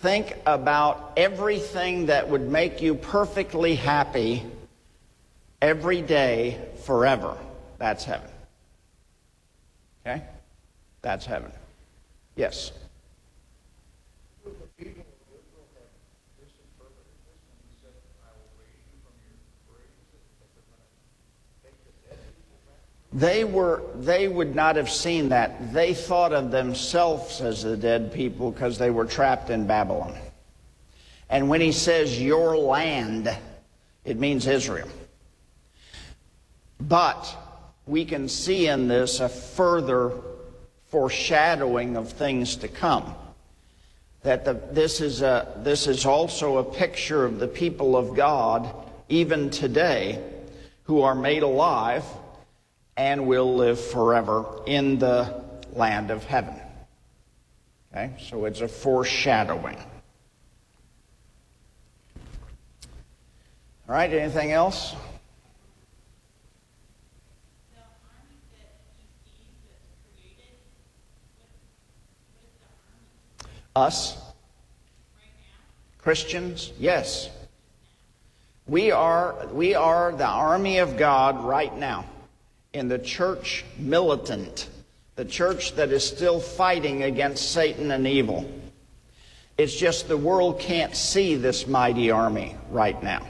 think 0.00 0.34
about 0.46 1.12
everything 1.16 2.06
that 2.06 2.28
would 2.28 2.50
make 2.50 2.80
you 2.82 2.94
perfectly 2.94 3.76
happy 3.76 4.42
every 5.62 6.02
day 6.02 6.58
forever. 6.84 7.36
That's 7.78 8.04
heaven. 8.04 8.30
Okay? 10.04 10.24
That's 11.02 11.26
heaven. 11.26 11.52
Yes. 12.34 12.72
They 23.12 23.42
were 23.44 23.82
they 23.96 24.28
would 24.28 24.54
not 24.54 24.76
have 24.76 24.88
seen 24.88 25.30
that. 25.30 25.72
They 25.72 25.94
thought 25.94 26.32
of 26.32 26.50
themselves 26.50 27.40
as 27.40 27.64
the 27.64 27.76
dead 27.76 28.12
people 28.12 28.52
because 28.52 28.78
they 28.78 28.90
were 28.90 29.04
trapped 29.04 29.50
in 29.50 29.66
Babylon. 29.66 30.16
And 31.28 31.48
when 31.48 31.60
he 31.60 31.72
says 31.72 32.20
your 32.20 32.56
land, 32.56 33.36
it 34.04 34.18
means 34.18 34.46
Israel. 34.46 34.88
But 36.80 37.36
we 37.86 38.04
can 38.04 38.28
see 38.28 38.68
in 38.68 38.88
this 38.88 39.20
a 39.20 39.28
further 39.28 40.12
foreshadowing 40.88 41.96
of 41.96 42.12
things 42.12 42.56
to 42.56 42.68
come. 42.68 43.14
That 44.22 44.44
the, 44.44 44.54
this, 44.72 45.00
is 45.00 45.22
a, 45.22 45.54
this 45.58 45.86
is 45.86 46.04
also 46.04 46.58
a 46.58 46.64
picture 46.64 47.24
of 47.24 47.38
the 47.38 47.48
people 47.48 47.96
of 47.96 48.14
God, 48.14 48.72
even 49.08 49.50
today, 49.50 50.22
who 50.84 51.02
are 51.02 51.14
made 51.14 51.42
alive 51.42 52.04
and 53.00 53.26
will 53.26 53.56
live 53.56 53.80
forever 53.80 54.44
in 54.66 54.98
the 54.98 55.42
land 55.72 56.10
of 56.10 56.22
heaven. 56.24 56.54
Okay, 57.90 58.12
so 58.20 58.44
it's 58.44 58.60
a 58.60 58.68
foreshadowing. 58.68 59.78
All 63.88 63.94
right, 63.94 64.12
anything 64.12 64.52
else? 64.52 64.94
Us? 73.74 74.18
Christians? 75.96 76.70
Yes. 76.78 77.30
We 78.66 78.90
are, 78.90 79.46
we 79.54 79.74
are 79.74 80.12
the 80.12 80.26
army 80.26 80.78
of 80.78 80.98
God 80.98 81.42
right 81.42 81.74
now 81.74 82.04
in 82.72 82.88
the 82.88 82.98
church 82.98 83.64
militant, 83.78 84.68
the 85.16 85.24
church 85.24 85.74
that 85.74 85.90
is 85.90 86.06
still 86.06 86.40
fighting 86.40 87.02
against 87.02 87.52
Satan 87.52 87.90
and 87.90 88.06
evil. 88.06 88.50
It's 89.58 89.74
just 89.74 90.08
the 90.08 90.16
world 90.16 90.60
can't 90.60 90.96
see 90.96 91.34
this 91.34 91.66
mighty 91.66 92.10
army 92.10 92.56
right 92.70 93.00
now. 93.02 93.26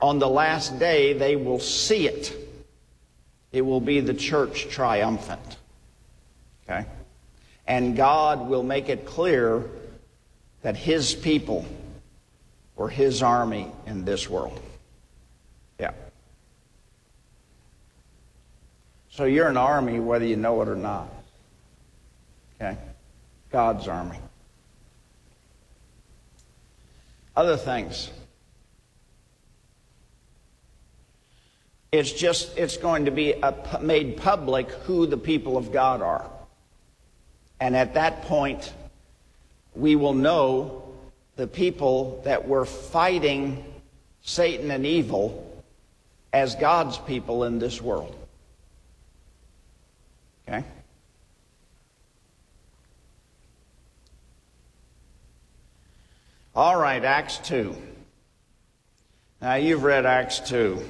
On 0.00 0.18
the 0.18 0.28
last 0.28 0.78
day, 0.78 1.12
they 1.12 1.36
will 1.36 1.60
see 1.60 2.08
it. 2.08 2.34
It 3.52 3.62
will 3.62 3.80
be 3.80 4.00
the 4.00 4.14
church 4.14 4.68
triumphant. 4.68 5.58
Okay? 6.64 6.86
And 7.66 7.96
God 7.96 8.48
will 8.48 8.62
make 8.62 8.88
it 8.88 9.04
clear 9.04 9.64
that 10.62 10.76
His 10.76 11.14
people 11.14 11.66
were 12.76 12.88
His 12.88 13.22
army 13.22 13.70
in 13.86 14.04
this 14.04 14.28
world. 14.30 14.60
So 19.12 19.24
you're 19.24 19.48
an 19.48 19.58
army 19.58 20.00
whether 20.00 20.24
you 20.24 20.36
know 20.36 20.62
it 20.62 20.68
or 20.68 20.74
not. 20.74 21.06
Okay? 22.56 22.78
God's 23.50 23.86
army. 23.86 24.18
Other 27.36 27.58
things. 27.58 28.10
It's 31.92 32.10
just, 32.10 32.56
it's 32.56 32.78
going 32.78 33.04
to 33.04 33.10
be 33.10 33.32
a, 33.32 33.54
made 33.82 34.16
public 34.16 34.70
who 34.70 35.06
the 35.06 35.18
people 35.18 35.58
of 35.58 35.72
God 35.72 36.00
are. 36.00 36.30
And 37.60 37.76
at 37.76 37.92
that 37.94 38.22
point, 38.22 38.72
we 39.74 39.94
will 39.94 40.14
know 40.14 40.94
the 41.36 41.46
people 41.46 42.22
that 42.24 42.48
were 42.48 42.64
fighting 42.64 43.62
Satan 44.22 44.70
and 44.70 44.86
evil 44.86 45.62
as 46.32 46.54
God's 46.54 46.96
people 46.96 47.44
in 47.44 47.58
this 47.58 47.82
world. 47.82 48.16
Okay? 50.52 50.64
All 56.54 56.76
right, 56.76 57.02
Acts 57.02 57.38
2. 57.38 57.74
Now, 59.40 59.54
you've 59.54 59.82
read 59.82 60.04
Acts 60.04 60.40
2. 60.40 60.82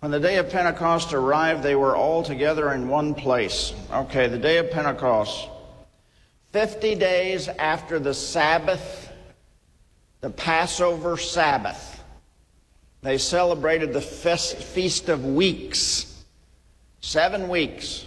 When 0.00 0.12
the 0.12 0.20
day 0.20 0.36
of 0.36 0.50
Pentecost 0.50 1.12
arrived, 1.12 1.62
they 1.62 1.74
were 1.74 1.96
all 1.96 2.22
together 2.22 2.72
in 2.72 2.88
one 2.88 3.14
place. 3.14 3.74
Okay, 3.90 4.28
the 4.28 4.38
day 4.38 4.58
of 4.58 4.70
Pentecost. 4.70 5.48
50 6.52 6.94
days 6.96 7.48
after 7.48 7.98
the 7.98 8.14
Sabbath, 8.14 9.10
the 10.20 10.30
Passover 10.30 11.16
Sabbath, 11.16 12.02
they 13.02 13.18
celebrated 13.18 13.92
the 13.92 14.00
Feast 14.00 15.08
of 15.08 15.24
Weeks. 15.24 16.09
Seven 17.00 17.48
weeks. 17.48 18.06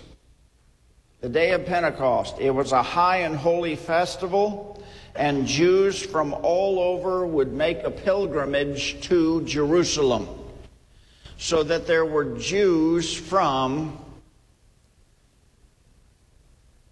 The 1.21 1.29
day 1.29 1.51
of 1.51 1.65
Pentecost. 1.65 2.36
It 2.39 2.51
was 2.51 2.71
a 2.71 2.84
high 2.84 3.17
and 3.17 3.36
holy 3.36 3.75
festival, 3.75 4.84
and 5.15 5.47
Jews 5.47 6.01
from 6.01 6.34
all 6.34 6.79
over 6.79 7.25
would 7.25 7.53
make 7.53 7.84
a 7.84 7.91
pilgrimage 7.91 9.01
to 9.08 9.41
Jerusalem. 9.43 10.27
so 11.38 11.62
that 11.63 11.86
there 11.88 12.06
were 12.06 12.38
Jews 12.38 13.13
from 13.13 13.97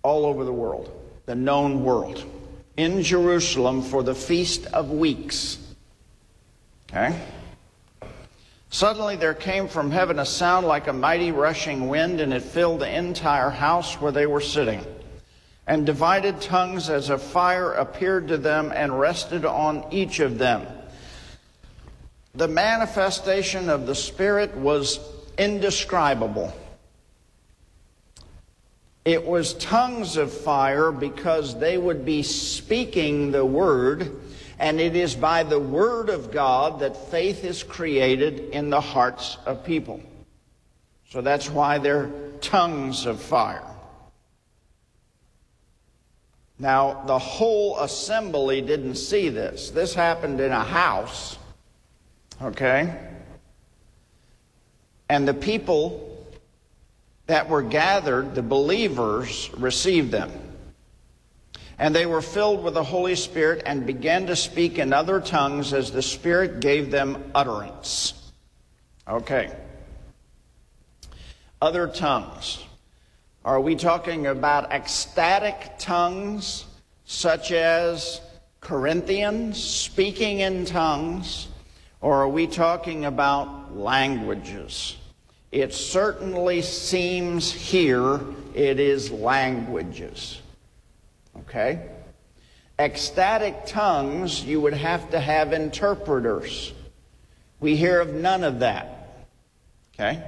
all 0.03 0.25
over 0.25 0.43
the 0.43 0.51
world, 0.51 0.91
the 1.25 1.35
known 1.35 1.85
world, 1.85 2.25
in 2.75 3.01
Jerusalem 3.01 3.81
for 3.81 4.03
the 4.03 4.15
Feast 4.15 4.65
of 4.67 4.91
Weeks. 4.91 5.57
Okay? 6.89 7.17
Suddenly 8.73 9.17
there 9.17 9.33
came 9.33 9.67
from 9.67 9.91
heaven 9.91 10.17
a 10.17 10.25
sound 10.25 10.65
like 10.65 10.87
a 10.87 10.93
mighty 10.93 11.33
rushing 11.33 11.89
wind, 11.89 12.21
and 12.21 12.33
it 12.33 12.41
filled 12.41 12.79
the 12.79 12.97
entire 12.97 13.49
house 13.49 13.99
where 13.99 14.13
they 14.13 14.25
were 14.25 14.39
sitting. 14.39 14.85
And 15.67 15.85
divided 15.85 16.39
tongues 16.39 16.89
as 16.89 17.09
a 17.09 17.17
fire 17.17 17.73
appeared 17.73 18.29
to 18.29 18.37
them 18.37 18.71
and 18.73 18.97
rested 18.97 19.43
on 19.43 19.85
each 19.91 20.21
of 20.21 20.37
them. 20.37 20.65
The 22.33 22.47
manifestation 22.47 23.69
of 23.69 23.87
the 23.87 23.95
Spirit 23.95 24.55
was 24.55 25.01
indescribable. 25.37 26.53
It 29.03 29.25
was 29.25 29.53
tongues 29.55 30.15
of 30.15 30.31
fire 30.31 30.93
because 30.93 31.59
they 31.59 31.77
would 31.77 32.05
be 32.05 32.23
speaking 32.23 33.31
the 33.31 33.45
word 33.45 34.20
and 34.61 34.79
it 34.79 34.95
is 34.95 35.15
by 35.15 35.41
the 35.41 35.59
Word 35.59 36.09
of 36.09 36.31
God 36.31 36.81
that 36.81 37.09
faith 37.09 37.43
is 37.43 37.63
created 37.63 38.51
in 38.51 38.69
the 38.69 38.79
hearts 38.79 39.39
of 39.47 39.65
people. 39.65 39.99
So 41.09 41.19
that's 41.21 41.49
why 41.49 41.79
they're 41.79 42.11
tongues 42.41 43.07
of 43.07 43.19
fire. 43.19 43.65
Now, 46.59 47.03
the 47.07 47.17
whole 47.17 47.79
assembly 47.79 48.61
didn't 48.61 48.95
see 48.95 49.29
this. 49.29 49.71
This 49.71 49.95
happened 49.95 50.39
in 50.39 50.51
a 50.51 50.63
house, 50.63 51.39
okay? 52.39 52.95
And 55.09 55.27
the 55.27 55.33
people 55.33 56.23
that 57.25 57.49
were 57.49 57.63
gathered, 57.63 58.35
the 58.35 58.43
believers, 58.43 59.49
received 59.57 60.11
them. 60.11 60.31
And 61.81 61.95
they 61.95 62.05
were 62.05 62.21
filled 62.21 62.63
with 62.63 62.75
the 62.75 62.83
Holy 62.83 63.15
Spirit 63.15 63.63
and 63.65 63.87
began 63.87 64.27
to 64.27 64.35
speak 64.35 64.77
in 64.77 64.93
other 64.93 65.19
tongues 65.19 65.73
as 65.73 65.91
the 65.91 66.03
Spirit 66.03 66.59
gave 66.59 66.91
them 66.91 67.31
utterance. 67.33 68.31
Okay. 69.07 69.51
Other 71.59 71.87
tongues. 71.87 72.63
Are 73.43 73.59
we 73.59 73.75
talking 73.75 74.27
about 74.27 74.71
ecstatic 74.71 75.71
tongues, 75.79 76.65
such 77.05 77.51
as 77.51 78.21
Corinthians 78.59 79.61
speaking 79.61 80.41
in 80.41 80.65
tongues? 80.65 81.47
Or 81.99 82.21
are 82.21 82.29
we 82.29 82.45
talking 82.45 83.05
about 83.05 83.75
languages? 83.75 84.97
It 85.51 85.73
certainly 85.73 86.61
seems 86.61 87.51
here 87.51 88.21
it 88.53 88.79
is 88.79 89.09
languages. 89.09 90.41
Okay? 91.51 91.81
Ecstatic 92.79 93.65
tongues, 93.65 94.43
you 94.45 94.61
would 94.61 94.73
have 94.73 95.11
to 95.11 95.19
have 95.19 95.51
interpreters. 95.51 96.73
We 97.59 97.75
hear 97.75 97.99
of 97.99 98.13
none 98.13 98.45
of 98.45 98.59
that. 98.59 99.27
Okay? 99.93 100.23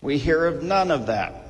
We 0.00 0.16
hear 0.16 0.46
of 0.46 0.62
none 0.62 0.90
of 0.90 1.06
that. 1.06 1.42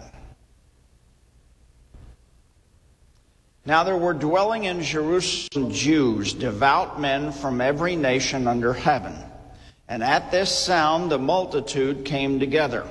Now 3.64 3.84
there 3.84 3.96
were 3.96 4.12
dwelling 4.12 4.64
in 4.64 4.82
Jerusalem 4.82 5.70
Jews, 5.70 6.32
devout 6.32 7.00
men 7.00 7.30
from 7.30 7.60
every 7.60 7.94
nation 7.94 8.48
under 8.48 8.72
heaven. 8.72 9.14
And 9.88 10.02
at 10.02 10.32
this 10.32 10.50
sound 10.50 11.12
the 11.12 11.18
multitude 11.18 12.04
came 12.04 12.40
together, 12.40 12.86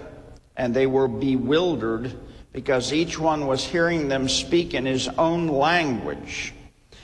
and 0.56 0.74
they 0.74 0.88
were 0.88 1.10
bewildered 1.10 2.18
because 2.56 2.94
each 2.94 3.20
one 3.20 3.48
was 3.48 3.66
hearing 3.66 4.08
them 4.08 4.30
speak 4.30 4.74
in 4.74 4.86
his 4.86 5.10
own 5.18 5.50
language. 5.50 6.54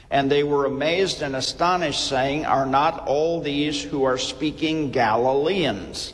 And 0.09 0.31
they 0.31 0.43
were 0.43 0.63
amazed 0.63 1.21
and 1.21 1.35
astonished, 1.35 2.07
saying, 2.07 2.45
Are 2.45 2.65
not 2.65 3.05
all 3.05 3.41
these 3.41 3.83
who 3.83 4.05
are 4.05 4.17
speaking 4.17 4.91
Galileans? 4.91 6.13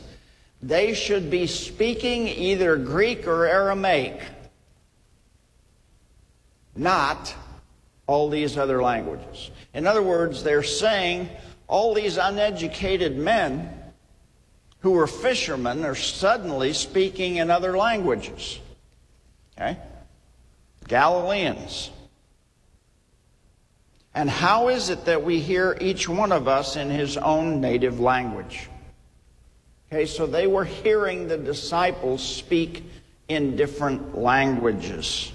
They 0.60 0.92
should 0.92 1.30
be 1.30 1.46
speaking 1.46 2.26
either 2.26 2.76
Greek 2.76 3.28
or 3.28 3.46
Aramaic, 3.46 4.20
not 6.74 7.32
all 8.08 8.28
these 8.28 8.58
other 8.58 8.82
languages. 8.82 9.52
In 9.72 9.86
other 9.86 10.02
words, 10.02 10.42
they're 10.42 10.64
saying 10.64 11.28
all 11.68 11.94
these 11.94 12.16
uneducated 12.16 13.16
men 13.16 13.72
who 14.80 14.90
were 14.90 15.06
fishermen 15.06 15.84
are 15.84 15.94
suddenly 15.94 16.72
speaking 16.72 17.36
in 17.36 17.52
other 17.52 17.78
languages. 17.78 18.58
Okay? 19.58 19.76
Galileans. 20.86 21.90
And 24.14 24.30
how 24.30 24.68
is 24.68 24.88
it 24.88 25.04
that 25.04 25.22
we 25.22 25.40
hear 25.40 25.76
each 25.80 26.08
one 26.08 26.32
of 26.32 26.48
us 26.48 26.76
in 26.76 26.90
his 26.90 27.16
own 27.16 27.60
native 27.60 28.00
language? 28.00 28.68
Okay, 29.92 30.06
so 30.06 30.26
they 30.26 30.46
were 30.46 30.64
hearing 30.64 31.28
the 31.28 31.38
disciples 31.38 32.22
speak 32.22 32.84
in 33.28 33.56
different 33.56 34.16
languages. 34.16 35.32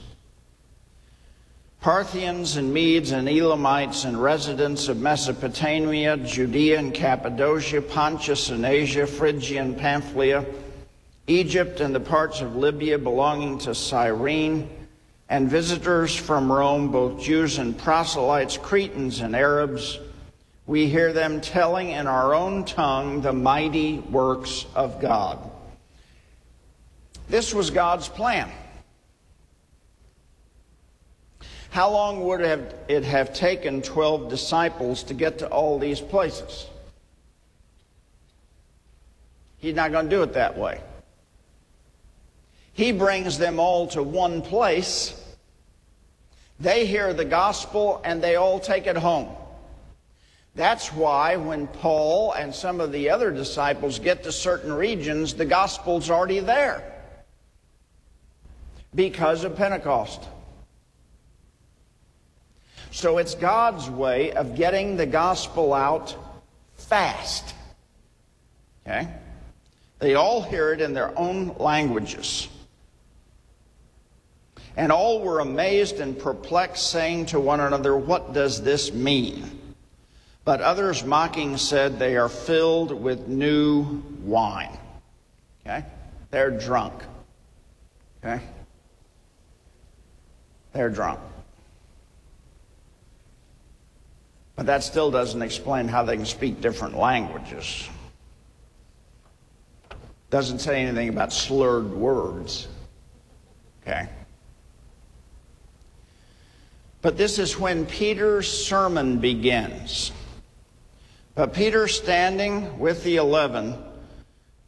Parthians 1.81 2.55
and 2.55 2.73
Medes 2.73 3.11
and 3.11 3.27
Elamites 3.27 4.05
and 4.05 4.21
residents 4.21 4.87
of 4.87 4.97
Mesopotamia, 4.97 6.15
Judea 6.17 6.79
and 6.79 6.93
Cappadocia, 6.93 7.81
Pontus 7.81 8.49
and 8.49 8.65
Asia, 8.65 9.05
Phrygia 9.05 9.61
and 9.61 9.77
Pamphylia, 9.77 10.45
Egypt 11.27 11.79
and 11.79 11.95
the 11.95 11.99
parts 11.99 12.41
of 12.41 12.55
Libya 12.55 12.97
belonging 12.97 13.57
to 13.59 13.73
Cyrene, 13.73 14.69
and 15.29 15.49
visitors 15.49 16.15
from 16.15 16.51
Rome, 16.51 16.91
both 16.91 17.21
Jews 17.21 17.57
and 17.57 17.77
proselytes, 17.77 18.57
Cretans 18.57 19.21
and 19.21 19.35
Arabs. 19.35 19.99
We 20.67 20.87
hear 20.87 21.13
them 21.13 21.41
telling 21.41 21.89
in 21.89 22.07
our 22.07 22.35
own 22.35 22.65
tongue 22.65 23.21
the 23.21 23.33
mighty 23.33 23.99
works 23.99 24.65
of 24.75 24.99
God. 25.01 25.39
This 27.29 27.53
was 27.53 27.69
God's 27.69 28.09
plan. 28.09 28.51
How 31.71 31.89
long 31.89 32.23
would 32.25 32.41
it 32.87 33.03
have 33.03 33.33
taken 33.33 33.81
12 33.81 34.29
disciples 34.29 35.03
to 35.03 35.13
get 35.13 35.39
to 35.39 35.47
all 35.47 35.79
these 35.79 35.99
places? 35.99 36.67
He's 39.57 39.73
not 39.73 39.91
going 39.91 40.09
to 40.09 40.15
do 40.15 40.21
it 40.21 40.33
that 40.33 40.57
way. 40.57 40.81
He 42.73 42.91
brings 42.91 43.37
them 43.37 43.59
all 43.59 43.87
to 43.87 44.01
one 44.01 44.41
place. 44.41 45.19
They 46.59 46.85
hear 46.85 47.13
the 47.13 47.25
gospel 47.25 48.01
and 48.03 48.21
they 48.21 48.35
all 48.35 48.59
take 48.59 48.87
it 48.87 48.97
home. 48.97 49.29
That's 50.55 50.89
why 50.93 51.35
when 51.35 51.67
Paul 51.67 52.33
and 52.33 52.53
some 52.53 52.79
of 52.79 52.91
the 52.91 53.09
other 53.09 53.31
disciples 53.31 53.97
get 53.99 54.23
to 54.23 54.31
certain 54.31 54.71
regions, 54.71 55.33
the 55.33 55.45
gospel's 55.45 56.09
already 56.09 56.39
there. 56.39 56.91
Because 58.93 59.43
of 59.43 59.55
Pentecost. 59.55 60.23
So 62.91 63.17
it's 63.17 63.33
God's 63.33 63.89
way 63.89 64.31
of 64.33 64.55
getting 64.55 64.97
the 64.97 65.07
gospel 65.07 65.73
out 65.73 66.15
fast. 66.77 67.55
Okay? 68.85 69.07
They 69.97 70.13
all 70.13 70.43
hear 70.43 70.71
it 70.73 70.81
in 70.81 70.93
their 70.93 71.17
own 71.17 71.55
languages. 71.57 72.47
And 74.75 74.91
all 74.91 75.19
were 75.21 75.39
amazed 75.39 75.99
and 75.99 76.17
perplexed, 76.17 76.89
saying 76.89 77.27
to 77.27 77.39
one 77.39 77.59
another, 77.59 77.95
What 77.95 78.33
does 78.33 78.61
this 78.61 78.91
mean? 78.91 79.59
But 80.45 80.61
others 80.61 81.03
mocking 81.03 81.57
said, 81.57 81.99
They 81.99 82.17
are 82.17 82.29
filled 82.29 82.91
with 82.91 83.27
new 83.27 84.03
wine. 84.23 84.77
Okay? 85.65 85.85
They're 86.31 86.51
drunk. 86.51 87.03
Okay? 88.23 88.43
They're 90.73 90.89
drunk. 90.89 91.19
But 94.55 94.65
that 94.67 94.83
still 94.83 95.11
doesn't 95.11 95.41
explain 95.41 95.87
how 95.87 96.03
they 96.03 96.15
can 96.15 96.25
speak 96.25 96.61
different 96.61 96.97
languages. 96.97 97.89
Doesn't 100.29 100.59
say 100.59 100.81
anything 100.81 101.09
about 101.09 101.31
slurred 101.31 101.91
words. 101.91 102.67
Okay? 103.81 104.09
But 107.03 107.17
this 107.17 107.37
is 107.37 107.59
when 107.59 107.85
Peter's 107.85 108.47
sermon 108.47 109.19
begins. 109.19 110.11
But 111.35 111.53
Peter, 111.53 111.87
standing 111.87 112.79
with 112.79 113.03
the 113.03 113.17
eleven, 113.17 113.75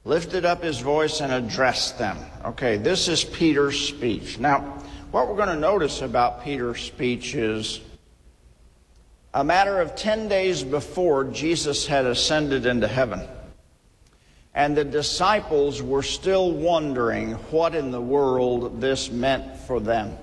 lifted 0.04 0.46
up 0.46 0.62
his 0.62 0.80
voice 0.80 1.22
and 1.22 1.32
addressed 1.32 1.98
them. 1.98 2.18
Okay, 2.44 2.78
this 2.78 3.08
is 3.08 3.24
Peter's 3.24 3.80
speech. 3.80 4.38
Now, 4.38 4.60
what 5.12 5.30
we're 5.30 5.38
going 5.38 5.48
to 5.48 5.56
notice 5.56 6.02
about 6.02 6.44
Peter's 6.44 6.82
speech 6.82 7.36
is 7.36 7.80
a 9.34 9.44
matter 9.44 9.80
of 9.80 9.96
10 9.96 10.28
days 10.28 10.64
before 10.64 11.24
Jesus 11.24 11.88
had 11.88 12.06
ascended 12.06 12.66
into 12.66 12.88
heaven. 12.88 13.22
and 14.56 14.76
the 14.76 14.86
disciples 14.86 15.84
were 15.84 16.02
still 16.02 16.52
wondering 16.52 17.34
what 17.52 17.76
in 17.76 17.92
the 17.92 18.02
world 18.02 18.80
this 18.80 19.12
meant 19.12 19.58
for 19.58 19.82
them. 19.82 20.18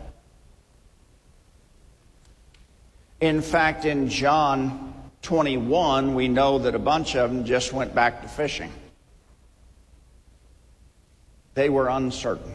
In 3.23 3.41
fact, 3.41 3.85
in 3.85 4.09
John 4.09 4.95
21, 5.23 6.17
we 6.17 6.27
know 6.27 6.59
that 6.59 6.75
a 6.75 6.79
bunch 6.81 7.15
of 7.15 7.31
them 7.31 7.45
just 7.45 7.73
went 7.73 7.95
back 7.95 8.23
to 8.23 8.29
fishing. 8.29 8.73
They 11.55 11.69
were 11.69 11.87
uncertain. 11.87 12.53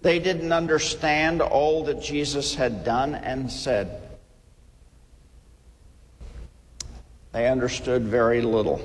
They 0.00 0.18
didn't 0.18 0.50
understand 0.50 1.42
all 1.42 1.84
that 1.84 2.00
Jesus 2.00 2.54
had 2.54 2.84
done 2.84 3.14
and 3.14 3.52
said. 3.52 4.00
They 7.32 7.48
understood 7.48 8.04
very 8.04 8.40
little. 8.40 8.80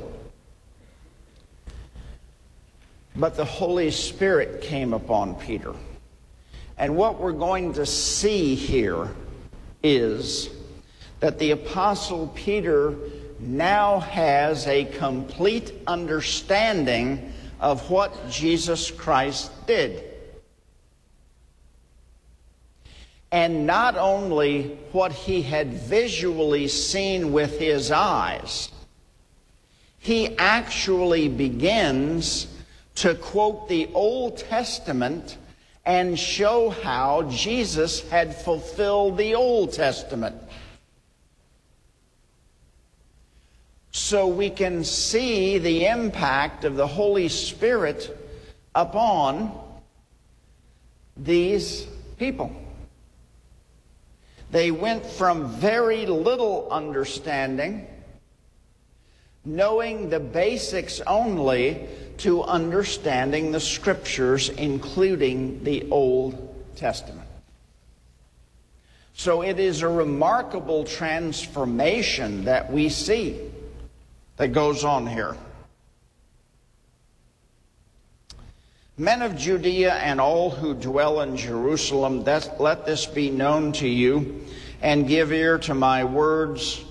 But 3.16 3.38
the 3.38 3.46
Holy 3.46 3.92
Spirit 3.92 4.62
came 4.62 4.92
upon 4.92 5.36
Peter. 5.36 5.74
And 6.80 6.96
what 6.96 7.20
we're 7.20 7.34
going 7.34 7.74
to 7.74 7.86
see 7.86 8.56
here 8.56 9.10
is 9.84 10.50
that 11.20 11.38
the 11.38 11.52
Apostle 11.52 12.32
Peter 12.34 12.96
now 13.38 14.00
has 14.00 14.66
a 14.66 14.86
complete 14.86 15.74
understanding 15.88 17.34
of 17.60 17.90
what 17.92 18.30
Jesus 18.30 18.92
Christ 18.92 19.52
did. 19.68 20.06
And 23.34 23.68
not 23.68 23.98
only 23.98 24.78
what 24.94 25.12
he 25.12 25.42
had 25.42 25.74
visually 25.74 26.70
seen 26.70 27.34
with 27.34 27.60
his 27.60 27.92
eyes, 27.92 28.70
he 30.00 30.38
actually 30.38 31.28
begins 31.28 32.48
to 32.96 33.16
quote 33.16 33.68
the 33.68 33.90
Old 33.94 34.38
Testament 34.38 35.38
and 35.90 36.20
show 36.20 36.70
how 36.70 37.24
Jesus 37.32 38.08
had 38.10 38.36
fulfilled 38.36 39.18
the 39.18 39.34
Old 39.34 39.74
Testament. 39.74 40.36
So 43.90 44.28
we 44.28 44.52
can 44.52 44.84
see 44.84 45.58
the 45.58 45.88
impact 45.88 46.64
of 46.64 46.76
the 46.76 46.86
Holy 46.86 47.28
Spirit 47.28 48.16
upon 48.76 49.52
these 51.18 51.88
people. 52.20 52.56
They 54.52 54.70
went 54.70 55.04
from 55.04 55.48
very 55.54 56.06
little 56.06 56.68
understanding, 56.70 57.88
knowing 59.44 60.12
the 60.12 60.20
basics 60.20 61.02
only, 61.08 61.88
to 62.20 62.44
understanding 62.44 63.52
the 63.52 63.60
scriptures, 63.60 64.50
including 64.50 65.64
the 65.64 65.88
Old 65.90 66.56
Testament. 66.76 67.28
So 69.14 69.42
it 69.42 69.60
is 69.60 69.82
a 69.82 69.90
remarkable 69.90 70.86
transformation 70.86 72.46
that 72.46 72.72
we 72.72 72.88
see 72.88 73.40
that 74.38 74.54
goes 74.54 74.86
on 74.86 75.08
here. 75.08 75.36
Men 78.98 79.22
of 79.22 79.38
Judea 79.38 79.94
and 79.94 80.22
all 80.22 80.50
who 80.50 80.74
dwell 80.74 81.22
in 81.22 81.38
Jerusalem, 81.38 82.24
let 82.24 82.86
this 82.86 83.06
be 83.06 83.30
known 83.30 83.72
to 83.74 83.88
you, 83.88 84.46
and 84.82 85.08
give 85.08 85.32
ear 85.32 85.58
to 85.60 85.74
my 85.74 86.04
words. 86.04 86.84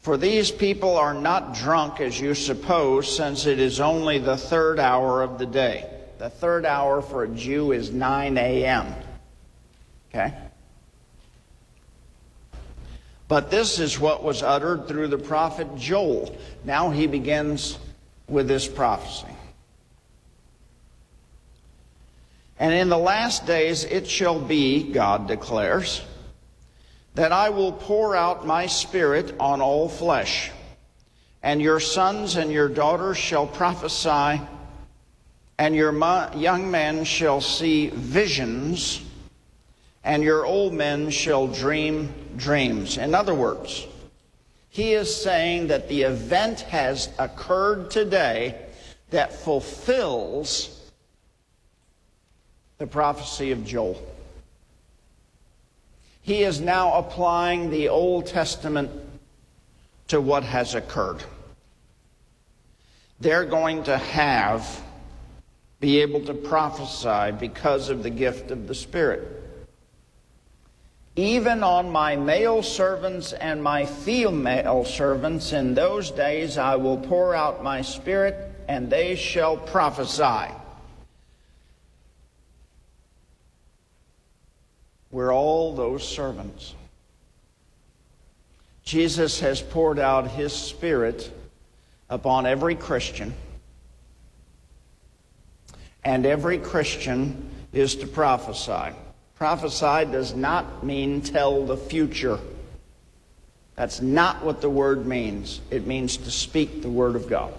For 0.00 0.16
these 0.16 0.50
people 0.50 0.96
are 0.96 1.12
not 1.12 1.54
drunk 1.54 2.00
as 2.00 2.18
you 2.18 2.34
suppose, 2.34 3.14
since 3.14 3.44
it 3.46 3.60
is 3.60 3.80
only 3.80 4.18
the 4.18 4.36
third 4.36 4.80
hour 4.80 5.22
of 5.22 5.38
the 5.38 5.46
day. 5.46 5.90
The 6.18 6.30
third 6.30 6.64
hour 6.64 7.02
for 7.02 7.24
a 7.24 7.28
Jew 7.28 7.72
is 7.72 7.90
9 7.90 8.38
a.m. 8.38 8.94
Okay? 10.08 10.34
But 13.28 13.50
this 13.50 13.78
is 13.78 14.00
what 14.00 14.24
was 14.24 14.42
uttered 14.42 14.88
through 14.88 15.08
the 15.08 15.18
prophet 15.18 15.68
Joel. 15.76 16.36
Now 16.64 16.90
he 16.90 17.06
begins 17.06 17.78
with 18.26 18.48
this 18.48 18.66
prophecy. 18.66 19.28
And 22.58 22.74
in 22.74 22.88
the 22.88 22.98
last 22.98 23.46
days 23.46 23.84
it 23.84 24.08
shall 24.08 24.40
be, 24.40 24.92
God 24.92 25.28
declares, 25.28 26.02
that 27.14 27.32
I 27.32 27.50
will 27.50 27.72
pour 27.72 28.14
out 28.14 28.46
my 28.46 28.66
spirit 28.66 29.34
on 29.40 29.60
all 29.60 29.88
flesh, 29.88 30.50
and 31.42 31.60
your 31.60 31.80
sons 31.80 32.36
and 32.36 32.52
your 32.52 32.68
daughters 32.68 33.16
shall 33.16 33.46
prophesy, 33.46 34.40
and 35.58 35.74
your 35.74 35.92
young 36.36 36.70
men 36.70 37.04
shall 37.04 37.40
see 37.40 37.88
visions, 37.88 39.02
and 40.04 40.22
your 40.22 40.46
old 40.46 40.72
men 40.72 41.10
shall 41.10 41.46
dream 41.46 42.12
dreams. 42.36 42.96
In 42.96 43.14
other 43.14 43.34
words, 43.34 43.86
he 44.70 44.92
is 44.92 45.14
saying 45.14 45.66
that 45.66 45.88
the 45.88 46.02
event 46.02 46.60
has 46.60 47.10
occurred 47.18 47.90
today 47.90 48.56
that 49.10 49.32
fulfills 49.32 50.90
the 52.78 52.86
prophecy 52.86 53.50
of 53.50 53.64
Joel. 53.64 54.00
He 56.22 56.42
is 56.42 56.60
now 56.60 56.94
applying 56.94 57.70
the 57.70 57.88
Old 57.88 58.26
Testament 58.26 58.90
to 60.08 60.20
what 60.20 60.42
has 60.42 60.74
occurred. 60.74 61.22
They're 63.20 63.44
going 63.44 63.84
to 63.84 63.96
have, 63.96 64.82
be 65.78 66.00
able 66.00 66.20
to 66.26 66.34
prophesy 66.34 67.36
because 67.38 67.88
of 67.88 68.02
the 68.02 68.10
gift 68.10 68.50
of 68.50 68.66
the 68.66 68.74
Spirit. 68.74 69.40
Even 71.16 71.62
on 71.62 71.90
my 71.90 72.16
male 72.16 72.62
servants 72.62 73.32
and 73.32 73.62
my 73.62 73.84
female 73.84 74.84
servants 74.84 75.52
in 75.52 75.74
those 75.74 76.10
days 76.10 76.56
I 76.56 76.76
will 76.76 76.96
pour 76.96 77.34
out 77.34 77.62
my 77.62 77.82
Spirit, 77.82 78.36
and 78.68 78.88
they 78.88 79.16
shall 79.16 79.56
prophesy. 79.56 80.54
We're 85.10 85.34
all 85.34 85.74
those 85.74 86.06
servants. 86.06 86.74
Jesus 88.82 89.40
has 89.40 89.60
poured 89.60 89.98
out 89.98 90.30
his 90.30 90.52
Spirit 90.52 91.30
upon 92.08 92.46
every 92.46 92.74
Christian, 92.74 93.34
and 96.04 96.26
every 96.26 96.58
Christian 96.58 97.50
is 97.72 97.96
to 97.96 98.06
prophesy. 98.06 98.94
Prophesy 99.36 100.10
does 100.10 100.34
not 100.34 100.84
mean 100.84 101.22
tell 101.22 101.64
the 101.64 101.76
future. 101.76 102.38
That's 103.76 104.00
not 104.00 104.44
what 104.44 104.60
the 104.60 104.70
word 104.70 105.06
means. 105.06 105.60
It 105.70 105.86
means 105.86 106.16
to 106.18 106.30
speak 106.30 106.82
the 106.82 106.90
word 106.90 107.16
of 107.16 107.28
God. 107.28 107.52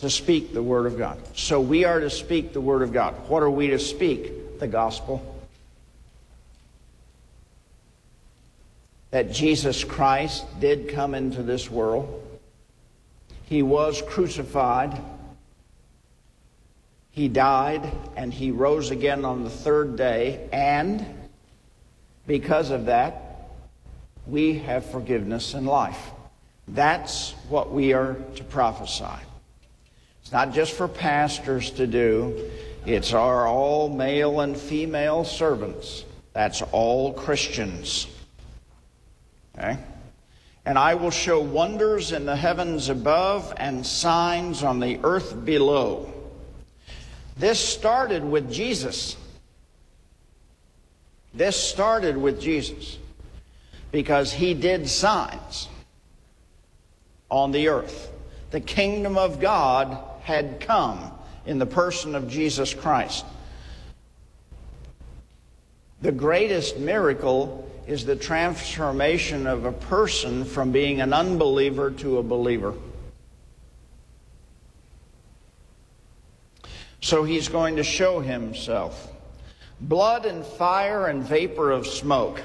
To 0.00 0.08
speak 0.08 0.54
the 0.54 0.62
Word 0.62 0.86
of 0.86 0.96
God. 0.96 1.18
So 1.36 1.60
we 1.60 1.84
are 1.84 2.00
to 2.00 2.10
speak 2.10 2.52
the 2.52 2.60
Word 2.60 2.82
of 2.82 2.92
God. 2.92 3.14
What 3.28 3.42
are 3.42 3.50
we 3.50 3.68
to 3.68 3.78
speak? 3.78 4.58
The 4.58 4.66
gospel. 4.66 5.22
That 9.10 9.30
Jesus 9.32 9.84
Christ 9.84 10.44
did 10.58 10.88
come 10.88 11.14
into 11.14 11.42
this 11.42 11.70
world. 11.70 12.26
He 13.44 13.62
was 13.62 14.00
crucified. 14.02 14.98
He 17.10 17.28
died 17.28 17.90
and 18.16 18.32
he 18.32 18.52
rose 18.52 18.90
again 18.90 19.24
on 19.24 19.44
the 19.44 19.50
third 19.50 19.96
day. 19.96 20.48
And 20.52 21.04
because 22.26 22.70
of 22.70 22.86
that, 22.86 23.50
we 24.26 24.60
have 24.60 24.86
forgiveness 24.86 25.52
and 25.54 25.66
life. 25.66 26.10
That's 26.68 27.32
what 27.48 27.72
we 27.72 27.92
are 27.92 28.14
to 28.36 28.44
prophesy. 28.44 29.26
It's 30.22 30.32
not 30.32 30.52
just 30.52 30.72
for 30.72 30.88
pastors 30.88 31.70
to 31.72 31.86
do, 31.86 32.50
it's 32.86 33.12
our 33.12 33.46
all 33.46 33.88
male 33.88 34.40
and 34.40 34.56
female 34.56 35.24
servants. 35.24 36.04
That's 36.32 36.62
all 36.72 37.12
Christians. 37.12 38.06
Okay? 39.56 39.78
And 40.64 40.78
I 40.78 40.94
will 40.94 41.10
show 41.10 41.40
wonders 41.40 42.12
in 42.12 42.26
the 42.26 42.36
heavens 42.36 42.88
above 42.88 43.52
and 43.56 43.84
signs 43.84 44.62
on 44.62 44.78
the 44.78 45.00
earth 45.02 45.44
below. 45.44 46.12
This 47.36 47.58
started 47.58 48.24
with 48.24 48.52
Jesus. 48.52 49.16
This 51.32 51.56
started 51.56 52.16
with 52.16 52.40
Jesus 52.40 52.98
because 53.92 54.32
he 54.32 54.54
did 54.54 54.88
signs 54.88 55.68
on 57.30 57.52
the 57.52 57.68
earth. 57.68 58.10
The 58.50 58.60
kingdom 58.60 59.16
of 59.16 59.40
God 59.40 59.98
had 60.30 60.60
come 60.60 61.10
in 61.44 61.58
the 61.58 61.66
person 61.66 62.14
of 62.14 62.28
Jesus 62.28 62.72
Christ. 62.72 63.26
The 66.02 66.12
greatest 66.12 66.78
miracle 66.78 67.68
is 67.88 68.04
the 68.04 68.14
transformation 68.14 69.48
of 69.48 69.64
a 69.64 69.72
person 69.72 70.44
from 70.44 70.70
being 70.70 71.00
an 71.00 71.12
unbeliever 71.12 71.90
to 71.90 72.18
a 72.18 72.22
believer. 72.22 72.74
So 77.00 77.24
he's 77.24 77.48
going 77.48 77.76
to 77.76 77.82
show 77.82 78.20
himself. 78.20 79.12
Blood 79.80 80.26
and 80.26 80.44
fire 80.44 81.08
and 81.08 81.24
vapor 81.24 81.72
of 81.72 81.86
smoke. 81.86 82.40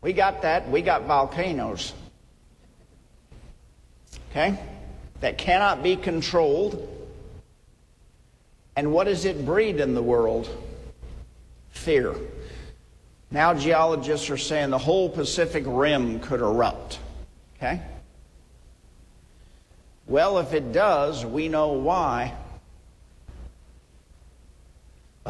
We 0.00 0.12
got 0.12 0.42
that. 0.42 0.68
We 0.68 0.82
got 0.82 1.04
volcanoes. 1.04 1.92
Okay? 4.30 4.58
That 5.20 5.38
cannot 5.38 5.82
be 5.82 5.96
controlled. 5.96 6.88
And 8.76 8.92
what 8.92 9.04
does 9.04 9.24
it 9.24 9.44
breed 9.44 9.80
in 9.80 9.94
the 9.94 10.02
world? 10.02 10.48
Fear. 11.70 12.14
Now 13.30 13.54
geologists 13.54 14.30
are 14.30 14.38
saying 14.38 14.70
the 14.70 14.78
whole 14.78 15.08
Pacific 15.08 15.64
Rim 15.66 16.20
could 16.20 16.40
erupt. 16.40 16.98
Okay? 17.56 17.80
Well, 20.06 20.38
if 20.38 20.54
it 20.54 20.72
does, 20.72 21.24
we 21.24 21.48
know 21.48 21.72
why 21.72 22.34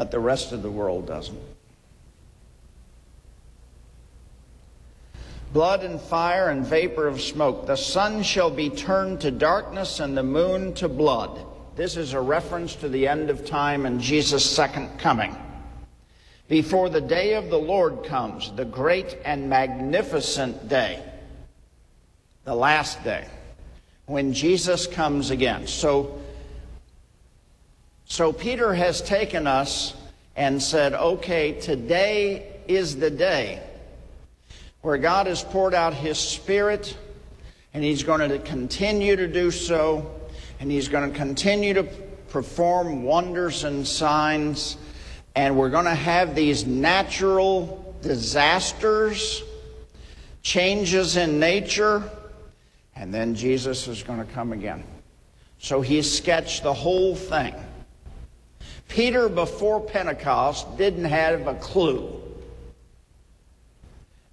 but 0.01 0.09
the 0.09 0.19
rest 0.19 0.51
of 0.51 0.63
the 0.63 0.71
world 0.71 1.05
doesn't. 1.05 1.37
Blood 5.53 5.83
and 5.83 5.99
fire 5.99 6.49
and 6.49 6.65
vapor 6.65 7.07
of 7.07 7.19
smoke. 7.19 7.67
The 7.67 7.75
sun 7.75 8.23
shall 8.23 8.49
be 8.49 8.69
turned 8.69 9.19
to 9.21 9.31
darkness 9.31 9.99
and 9.99 10.15
the 10.15 10.23
moon 10.23 10.73
to 10.75 10.87
blood. 10.87 11.45
This 11.75 11.97
is 11.97 12.13
a 12.13 12.21
reference 12.21 12.75
to 12.75 12.87
the 12.87 13.07
end 13.07 13.29
of 13.29 13.45
time 13.45 13.85
and 13.85 13.99
Jesus' 13.99 14.49
second 14.49 14.97
coming. 14.97 15.35
Before 16.47 16.89
the 16.89 17.01
day 17.01 17.33
of 17.33 17.49
the 17.49 17.57
Lord 17.57 18.05
comes, 18.05 18.51
the 18.53 18.63
great 18.63 19.17
and 19.25 19.49
magnificent 19.49 20.69
day, 20.69 21.03
the 22.45 22.55
last 22.55 23.03
day, 23.03 23.27
when 24.05 24.33
Jesus 24.33 24.87
comes 24.87 25.31
again. 25.31 25.67
So 25.67 26.21
so 28.05 28.33
Peter 28.33 28.73
has 28.73 29.01
taken 29.01 29.47
us 29.47 29.93
and 30.35 30.61
said, 30.61 30.93
okay, 30.93 31.53
today 31.59 32.57
is 32.67 32.97
the 32.97 33.09
day 33.09 33.61
where 34.81 34.97
God 34.97 35.27
has 35.27 35.43
poured 35.43 35.73
out 35.73 35.93
His 35.93 36.17
Spirit, 36.17 36.97
and 37.73 37.83
He's 37.83 38.03
going 38.03 38.27
to 38.29 38.39
continue 38.39 39.15
to 39.15 39.27
do 39.27 39.51
so, 39.51 40.19
and 40.59 40.71
He's 40.71 40.87
going 40.87 41.11
to 41.11 41.17
continue 41.17 41.73
to 41.73 41.83
perform 42.29 43.03
wonders 43.03 43.63
and 43.63 43.85
signs, 43.85 44.77
and 45.35 45.57
we're 45.57 45.69
going 45.69 45.85
to 45.85 45.95
have 45.95 46.35
these 46.35 46.65
natural 46.65 47.95
disasters, 48.01 49.43
changes 50.41 51.17
in 51.17 51.39
nature, 51.39 52.03
and 52.95 53.13
then 53.13 53.35
Jesus 53.35 53.87
is 53.87 54.03
going 54.03 54.19
to 54.19 54.33
come 54.33 54.53
again. 54.53 54.83
So 55.59 55.81
he 55.81 56.01
sketched 56.01 56.63
the 56.63 56.73
whole 56.73 57.15
thing. 57.15 57.53
Peter, 58.87 59.29
before 59.29 59.79
Pentecost, 59.79 60.77
didn't 60.77 61.05
have 61.05 61.47
a 61.47 61.55
clue. 61.55 62.20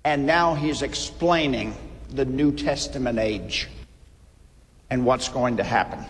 And 0.09 0.25
now 0.25 0.55
he's 0.55 0.81
explaining 0.81 1.77
the 2.09 2.25
New 2.25 2.51
Testament 2.51 3.19
age 3.19 3.69
and 4.89 5.05
what's 5.05 5.29
going 5.29 5.59
to 5.59 5.63
happen. 5.63 6.03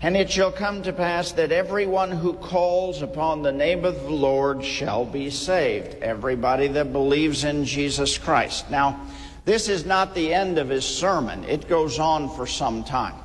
And 0.00 0.16
it 0.16 0.30
shall 0.30 0.52
come 0.52 0.84
to 0.84 0.92
pass 0.92 1.32
that 1.32 1.50
everyone 1.50 2.12
who 2.12 2.34
calls 2.34 3.02
upon 3.02 3.42
the 3.42 3.50
name 3.50 3.84
of 3.84 4.04
the 4.04 4.10
Lord 4.10 4.64
shall 4.64 5.04
be 5.04 5.30
saved. 5.30 6.00
Everybody 6.00 6.68
that 6.68 6.92
believes 6.92 7.42
in 7.42 7.64
Jesus 7.64 8.18
Christ. 8.18 8.70
Now, 8.70 9.04
this 9.44 9.68
is 9.68 9.84
not 9.84 10.14
the 10.14 10.32
end 10.32 10.58
of 10.58 10.68
his 10.68 10.84
sermon, 10.84 11.42
it 11.42 11.66
goes 11.66 11.98
on 11.98 12.30
for 12.36 12.46
some 12.46 12.84
time. 12.84 13.16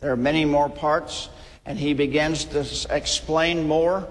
There 0.00 0.12
are 0.12 0.16
many 0.18 0.44
more 0.44 0.68
parts 0.68 1.30
and 1.64 1.78
he 1.78 1.94
begins 1.94 2.44
to 2.44 2.66
explain 2.94 3.66
more 3.66 4.06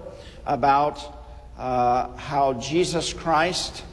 about 0.46 1.15
uh, 1.58 2.14
how 2.16 2.54
Jesus 2.54 3.12
Christ 3.12 3.84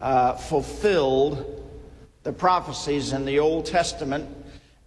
uh, 0.00 0.34
fulfilled 0.34 1.62
the 2.22 2.32
prophecies 2.32 3.12
in 3.12 3.24
the 3.24 3.38
Old 3.38 3.66
Testament 3.66 4.28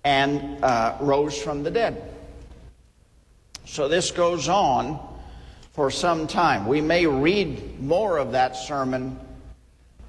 and 0.04 0.64
uh, 0.64 0.98
rose 1.00 1.38
from 1.38 1.64
the 1.64 1.72
dead. 1.72 2.14
So 3.66 3.88
this 3.88 4.12
goes 4.12 4.48
on 4.48 5.00
for 5.74 5.92
some 5.92 6.26
time. 6.26 6.68
We 6.68 6.82
may 6.82 7.06
read 7.06 7.80
more 7.80 8.18
of 8.18 8.32
that 8.32 8.56
sermon 8.56 9.20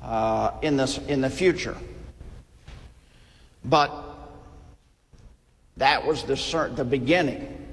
uh, 0.02 0.52
in, 0.62 0.76
this, 0.76 0.98
in 0.98 1.20
the 1.20 1.30
future. 1.30 1.76
But 3.64 3.92
that 5.76 6.06
was 6.06 6.22
the, 6.24 6.72
the 6.74 6.84
beginning 6.84 7.66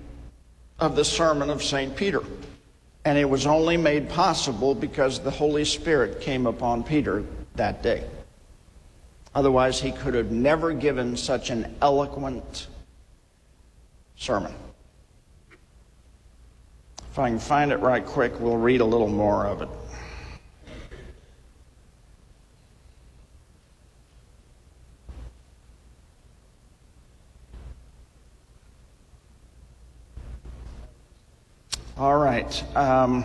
of 0.80 0.96
the 0.96 1.06
sermon 1.06 1.50
of 1.50 1.64
St. 1.64 1.96
Peter. 1.96 2.22
And 3.06 3.18
it 3.18 3.30
was 3.30 3.46
only 3.46 3.78
made 3.78 4.10
possible 4.10 4.74
because 4.74 5.20
the 5.20 5.32
Holy 5.32 5.64
Spirit 5.64 6.22
came 6.22 6.48
upon 6.48 6.84
Peter 6.84 7.24
that 7.56 7.84
day. 7.84 8.04
Otherwise, 9.36 9.80
he 9.80 9.92
could 9.92 10.16
have 10.16 10.32
never 10.32 10.74
given 10.74 11.16
such 11.16 11.52
an 11.52 11.76
eloquent 11.82 12.68
sermon. 14.16 14.54
If 17.12 17.20
I 17.20 17.30
can 17.30 17.40
find 17.40 17.72
it 17.72 17.78
right 17.78 18.06
quick, 18.06 18.40
we'll 18.40 18.58
read 18.58 18.82
a 18.82 18.86
little 18.86 19.08
more 19.08 19.46
of 19.46 19.62
it. 19.62 19.70
All 31.98 32.18
right. 32.18 32.76
Um, 32.76 33.24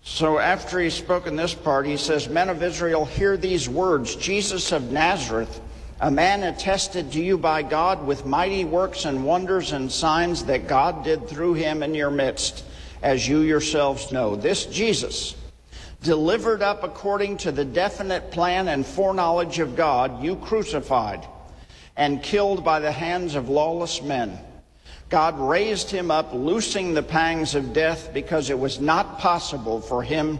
so 0.00 0.38
after 0.38 0.80
he's 0.80 0.94
spoken 0.94 1.36
this 1.36 1.52
part, 1.52 1.84
he 1.84 1.98
says, 1.98 2.30
Men 2.30 2.48
of 2.48 2.62
Israel, 2.62 3.04
hear 3.04 3.36
these 3.36 3.68
words 3.68 4.16
Jesus 4.16 4.72
of 4.72 4.90
Nazareth, 4.90 5.60
a 6.00 6.10
man 6.10 6.44
attested 6.44 7.12
to 7.12 7.22
you 7.22 7.36
by 7.36 7.60
God 7.62 8.06
with 8.06 8.24
mighty 8.24 8.64
works 8.64 9.04
and 9.04 9.26
wonders 9.26 9.72
and 9.72 9.92
signs 9.92 10.46
that 10.46 10.66
God 10.66 11.04
did 11.04 11.28
through 11.28 11.54
him 11.54 11.82
in 11.82 11.94
your 11.94 12.10
midst, 12.10 12.64
as 13.02 13.28
you 13.28 13.40
yourselves 13.40 14.12
know. 14.12 14.34
This 14.34 14.64
Jesus, 14.64 15.36
delivered 16.02 16.62
up 16.62 16.84
according 16.84 17.36
to 17.38 17.52
the 17.52 17.66
definite 17.66 18.30
plan 18.30 18.68
and 18.68 18.86
foreknowledge 18.86 19.58
of 19.58 19.76
God, 19.76 20.22
you 20.24 20.36
crucified 20.36 21.26
and 21.98 22.22
killed 22.22 22.64
by 22.64 22.80
the 22.80 22.92
hands 22.92 23.34
of 23.34 23.50
lawless 23.50 24.00
men. 24.00 24.38
God 25.08 25.38
raised 25.38 25.90
him 25.90 26.10
up, 26.10 26.32
loosing 26.32 26.94
the 26.94 27.02
pangs 27.02 27.54
of 27.54 27.72
death 27.72 28.10
because 28.12 28.50
it 28.50 28.58
was 28.58 28.80
not 28.80 29.18
possible 29.18 29.80
for 29.80 30.02
him 30.02 30.38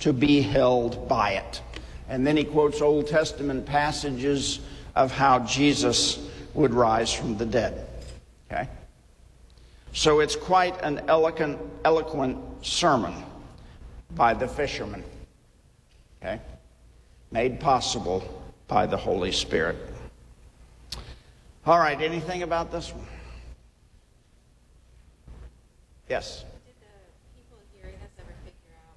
to 0.00 0.12
be 0.12 0.40
held 0.40 1.08
by 1.08 1.32
it. 1.32 1.62
And 2.08 2.26
then 2.26 2.36
he 2.36 2.44
quotes 2.44 2.80
Old 2.80 3.06
Testament 3.06 3.66
passages 3.66 4.60
of 4.96 5.12
how 5.12 5.40
Jesus 5.40 6.28
would 6.54 6.74
rise 6.74 7.12
from 7.12 7.36
the 7.36 7.46
dead. 7.46 7.86
Okay? 8.50 8.68
So 9.92 10.20
it's 10.20 10.36
quite 10.36 10.80
an 10.82 11.02
eloquent, 11.08 11.58
eloquent 11.84 12.38
sermon 12.62 13.14
by 14.16 14.34
the 14.34 14.48
fisherman. 14.48 15.04
Okay? 16.20 16.40
Made 17.30 17.60
possible 17.60 18.42
by 18.66 18.86
the 18.86 18.96
Holy 18.96 19.32
Spirit. 19.32 19.76
All 21.66 21.78
right, 21.78 22.00
anything 22.00 22.42
about 22.42 22.72
this 22.72 22.92
one? 22.92 23.06
Yes. 26.08 26.44
Did 26.64 26.74
the 26.80 27.38
people 27.38 27.58
hearing 27.76 27.94
this 28.00 28.10
ever 28.18 28.32
figure 28.42 28.76
out 28.80 28.96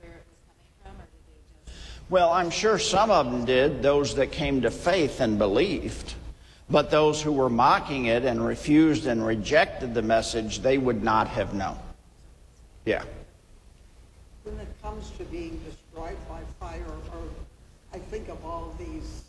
where 0.00 0.12
it 0.12 0.24
was 0.30 0.38
coming 0.46 0.70
from, 0.82 0.92
or 1.02 1.06
did 1.10 1.22
they 1.26 1.72
just? 1.72 2.08
Well, 2.08 2.30
I'm 2.30 2.50
sure 2.50 2.78
some 2.78 3.10
of 3.10 3.26
them 3.26 3.44
did, 3.44 3.82
those 3.82 4.14
that 4.14 4.30
came 4.30 4.62
to 4.62 4.70
faith 4.70 5.20
and 5.20 5.38
believed. 5.38 6.14
But 6.70 6.90
those 6.90 7.20
who 7.20 7.32
were 7.32 7.50
mocking 7.50 8.06
it 8.06 8.24
and 8.24 8.44
refused 8.44 9.06
and 9.06 9.26
rejected 9.26 9.92
the 9.92 10.02
message, 10.02 10.60
they 10.60 10.78
would 10.78 11.02
not 11.02 11.28
have 11.28 11.52
known. 11.52 11.78
Yeah. 12.86 13.02
When 14.44 14.58
it 14.60 14.68
comes 14.82 15.10
to 15.18 15.24
being 15.24 15.60
destroyed 15.68 16.16
by 16.28 16.40
fire, 16.60 16.86
or 17.12 17.22
I 17.92 17.98
think 17.98 18.28
of 18.28 18.42
all 18.44 18.74
these 18.78 19.24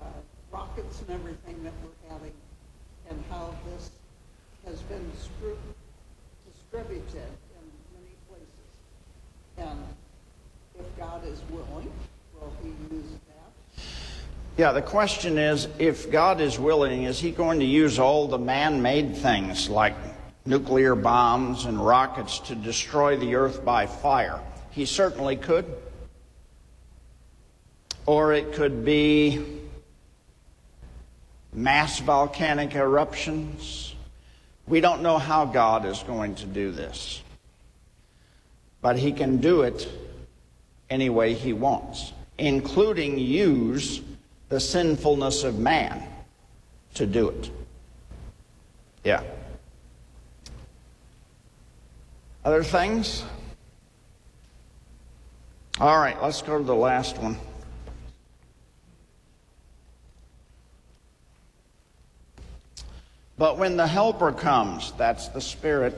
uh, 0.00 0.06
rockets 0.50 1.00
and 1.02 1.10
everything 1.10 1.62
that 1.64 1.72
we're 1.82 2.12
having, 2.12 2.32
and 3.10 3.22
how 3.30 3.54
this 3.70 3.90
has 4.68 4.80
been 4.82 5.10
distributed 6.44 7.16
in 7.16 7.64
many 7.94 8.14
places. 8.28 8.46
And 9.56 9.78
if 10.78 10.84
God 10.98 11.26
is 11.26 11.40
willing, 11.50 11.90
will 12.34 12.52
he 12.62 12.68
use 12.94 13.04
that? 13.28 13.82
Yeah, 14.58 14.72
the 14.72 14.82
question 14.82 15.38
is 15.38 15.68
if 15.78 16.10
God 16.10 16.40
is 16.40 16.58
willing, 16.58 17.04
is 17.04 17.18
he 17.18 17.30
going 17.30 17.60
to 17.60 17.64
use 17.64 17.98
all 17.98 18.28
the 18.28 18.38
man 18.38 18.82
made 18.82 19.16
things 19.16 19.70
like 19.70 19.94
nuclear 20.44 20.94
bombs 20.94 21.66
and 21.66 21.84
rockets 21.84 22.38
to 22.40 22.54
destroy 22.54 23.16
the 23.16 23.34
earth 23.34 23.64
by 23.64 23.86
fire. 23.86 24.40
He 24.70 24.86
certainly 24.86 25.36
could. 25.36 25.66
Or 28.06 28.32
it 28.32 28.54
could 28.54 28.84
be 28.84 29.44
mass 31.52 31.98
volcanic 32.00 32.74
eruptions. 32.74 33.94
We 34.68 34.80
don't 34.80 35.02
know 35.02 35.18
how 35.18 35.46
God 35.46 35.86
is 35.86 36.02
going 36.02 36.34
to 36.36 36.46
do 36.46 36.70
this. 36.70 37.22
But 38.80 38.98
He 38.98 39.12
can 39.12 39.38
do 39.38 39.62
it 39.62 39.88
any 40.90 41.08
way 41.08 41.34
He 41.34 41.52
wants, 41.52 42.12
including 42.36 43.18
use 43.18 44.02
the 44.48 44.60
sinfulness 44.60 45.44
of 45.44 45.58
man 45.58 46.06
to 46.94 47.06
do 47.06 47.28
it. 47.30 47.50
Yeah. 49.04 49.22
Other 52.44 52.62
things? 52.62 53.24
All 55.80 55.98
right, 55.98 56.20
let's 56.22 56.42
go 56.42 56.58
to 56.58 56.64
the 56.64 56.74
last 56.74 57.18
one. 57.18 57.36
But 63.38 63.56
when 63.56 63.76
the 63.76 63.86
Helper 63.86 64.32
comes, 64.32 64.92
that's 64.98 65.28
the 65.28 65.40
Spirit, 65.40 65.94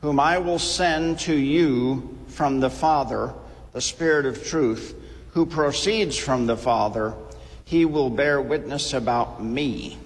whom 0.00 0.18
I 0.18 0.38
will 0.38 0.58
send 0.58 1.20
to 1.20 1.34
you 1.34 2.18
from 2.26 2.58
the 2.58 2.70
Father, 2.70 3.32
the 3.72 3.80
Spirit 3.80 4.26
of 4.26 4.44
truth, 4.44 4.96
who 5.30 5.46
proceeds 5.46 6.18
from 6.18 6.46
the 6.46 6.56
Father, 6.56 7.14
he 7.64 7.84
will 7.84 8.10
bear 8.10 8.42
witness 8.42 8.92
about 8.92 9.42
me. 9.42 9.96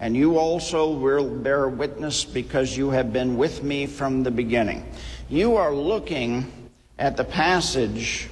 And 0.00 0.16
you 0.16 0.38
also 0.38 0.90
will 0.90 1.28
bear 1.28 1.68
witness 1.68 2.24
because 2.24 2.76
you 2.76 2.90
have 2.90 3.12
been 3.12 3.36
with 3.36 3.62
me 3.62 3.86
from 3.86 4.22
the 4.22 4.30
beginning. 4.30 4.84
You 5.28 5.56
are 5.56 5.72
looking 5.72 6.50
at 6.98 7.16
the 7.16 7.24
passage 7.24 8.28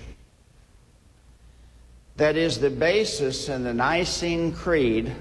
that 2.16 2.37
is 2.37 2.59
the 2.59 2.70
basis 2.70 3.49
in 3.49 3.64
the 3.64 3.72
Nicene 3.72 4.53
Creed 4.53 5.14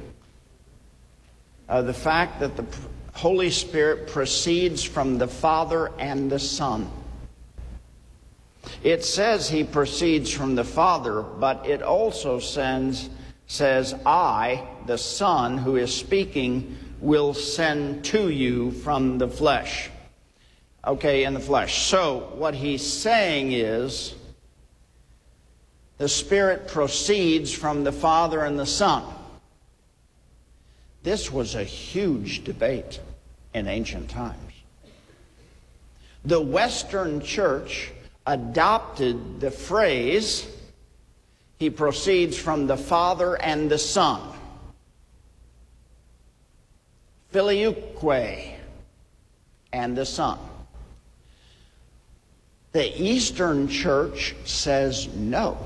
of 1.70 1.86
the 1.86 1.94
fact 1.94 2.40
that 2.40 2.58
the 2.58 2.66
Holy 3.14 3.52
Spirit 3.52 4.08
proceeds 4.08 4.84
from 4.84 5.18
the 5.18 5.28
Father 5.28 5.92
and 6.00 6.32
the 6.32 6.40
Son. 6.40 6.90
It 8.84 9.06
says 9.06 9.50
he 9.50 9.64
proceeds 9.64 10.32
from 10.32 10.56
the 10.56 10.64
Father, 10.64 11.22
but 11.22 11.66
it 11.68 11.84
also 11.84 12.40
sends, 12.40 13.10
says, 13.48 13.96
I, 14.06 14.68
the 14.88 14.98
Son 14.98 15.58
who 15.58 15.76
is 15.76 15.96
speaking, 15.96 16.78
will 17.00 17.34
send 17.34 18.04
to 18.06 18.30
you 18.30 18.72
from 18.72 19.18
the 19.18 19.28
flesh. 19.28 19.90
Okay, 20.86 21.24
in 21.24 21.34
the 21.34 21.40
flesh. 21.40 21.84
So, 21.84 22.32
what 22.36 22.56
he's 22.56 22.86
saying 22.86 23.52
is 23.52 24.16
the 25.98 26.10
Spirit 26.10 26.68
proceeds 26.68 27.54
from 27.54 27.84
the 27.84 27.92
Father 27.92 28.44
and 28.44 28.58
the 28.58 28.66
Son. 28.66 29.04
This 31.04 31.32
was 31.32 31.56
a 31.56 31.64
huge 31.64 32.44
debate 32.44 33.00
in 33.54 33.68
ancient 33.68 34.10
times. 34.10 34.54
The 36.26 36.42
Western 36.42 37.22
Church 37.22 37.92
adopted 38.28 39.40
the 39.40 39.52
phrase, 39.52 40.48
he 41.58 41.70
proceeds 41.70 42.38
from 42.38 42.68
the 42.68 42.78
Father 42.78 43.36
and 43.42 43.72
the 43.72 43.78
Son. 43.78 44.22
Filioque 47.32 48.56
and 49.72 49.98
the 49.98 50.06
Son. 50.06 50.40
The 52.72 53.02
Eastern 53.02 53.68
Church 53.68 54.36
says 54.46 55.08
no, 55.16 55.58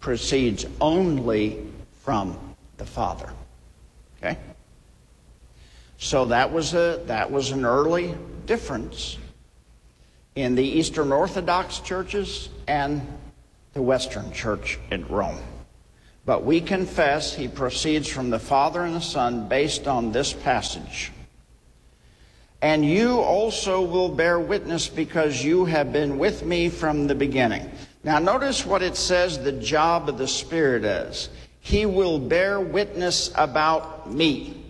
proceeds 0.00 0.64
only 0.80 1.66
from 2.02 2.38
the 2.78 2.86
Father. 2.86 3.30
Okay? 4.18 4.38
So 5.98 6.26
that 6.26 6.52
was 6.52 6.74
a 6.74 7.02
that 7.06 7.30
was 7.30 7.50
an 7.50 7.64
early 7.64 8.14
difference 8.46 9.18
in 10.34 10.54
the 10.54 10.64
Eastern 10.64 11.10
Orthodox 11.10 11.80
churches 11.80 12.48
and 12.68 13.02
the 13.72 13.82
Western 13.82 14.32
Church 14.32 14.78
in 14.90 15.06
Rome. 15.08 15.38
But 16.24 16.44
we 16.44 16.60
confess 16.60 17.34
he 17.34 17.48
proceeds 17.48 18.06
from 18.06 18.30
the 18.30 18.38
Father 18.38 18.82
and 18.82 18.94
the 18.94 19.00
Son 19.00 19.48
based 19.48 19.88
on 19.88 20.12
this 20.12 20.32
passage. 20.32 21.10
And 22.60 22.84
you 22.84 23.20
also 23.20 23.80
will 23.80 24.08
bear 24.08 24.38
witness 24.38 24.88
because 24.88 25.42
you 25.42 25.64
have 25.64 25.92
been 25.92 26.18
with 26.18 26.44
me 26.44 26.68
from 26.68 27.06
the 27.06 27.14
beginning. 27.14 27.70
Now, 28.04 28.18
notice 28.18 28.66
what 28.66 28.82
it 28.82 28.96
says 28.96 29.38
the 29.38 29.52
job 29.52 30.08
of 30.08 30.18
the 30.18 30.28
Spirit 30.28 30.84
is. 30.84 31.30
He 31.68 31.84
will 31.84 32.18
bear 32.18 32.58
witness 32.58 33.30
about 33.34 34.10
me. 34.10 34.64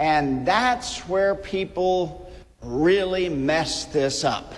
And 0.00 0.44
that's 0.44 0.98
where 1.08 1.36
people 1.36 2.28
really 2.60 3.28
mess 3.28 3.84
this 3.84 4.24
up. 4.24 4.52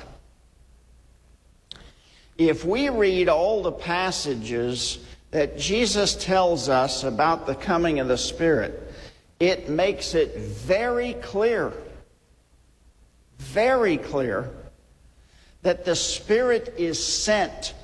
If 2.39 2.65
we 2.65 2.89
read 2.89 3.29
all 3.29 3.63
the 3.63 3.73
passages 3.73 5.01
that 5.33 5.59
Jesus 5.59 6.15
tells 6.15 6.71
us 6.71 7.05
about 7.05 7.47
the 7.47 7.55
coming 7.55 8.01
of 8.01 8.09
the 8.09 8.17
Spirit, 8.17 8.91
it 9.39 9.69
makes 9.69 10.15
it 10.15 10.35
very 10.35 11.13
clear, 11.13 11.75
very 13.37 13.99
clear, 13.99 14.49
that 15.61 15.85
the 15.85 15.95
Spirit 15.95 16.73
is 16.79 17.05
sent 17.05 17.75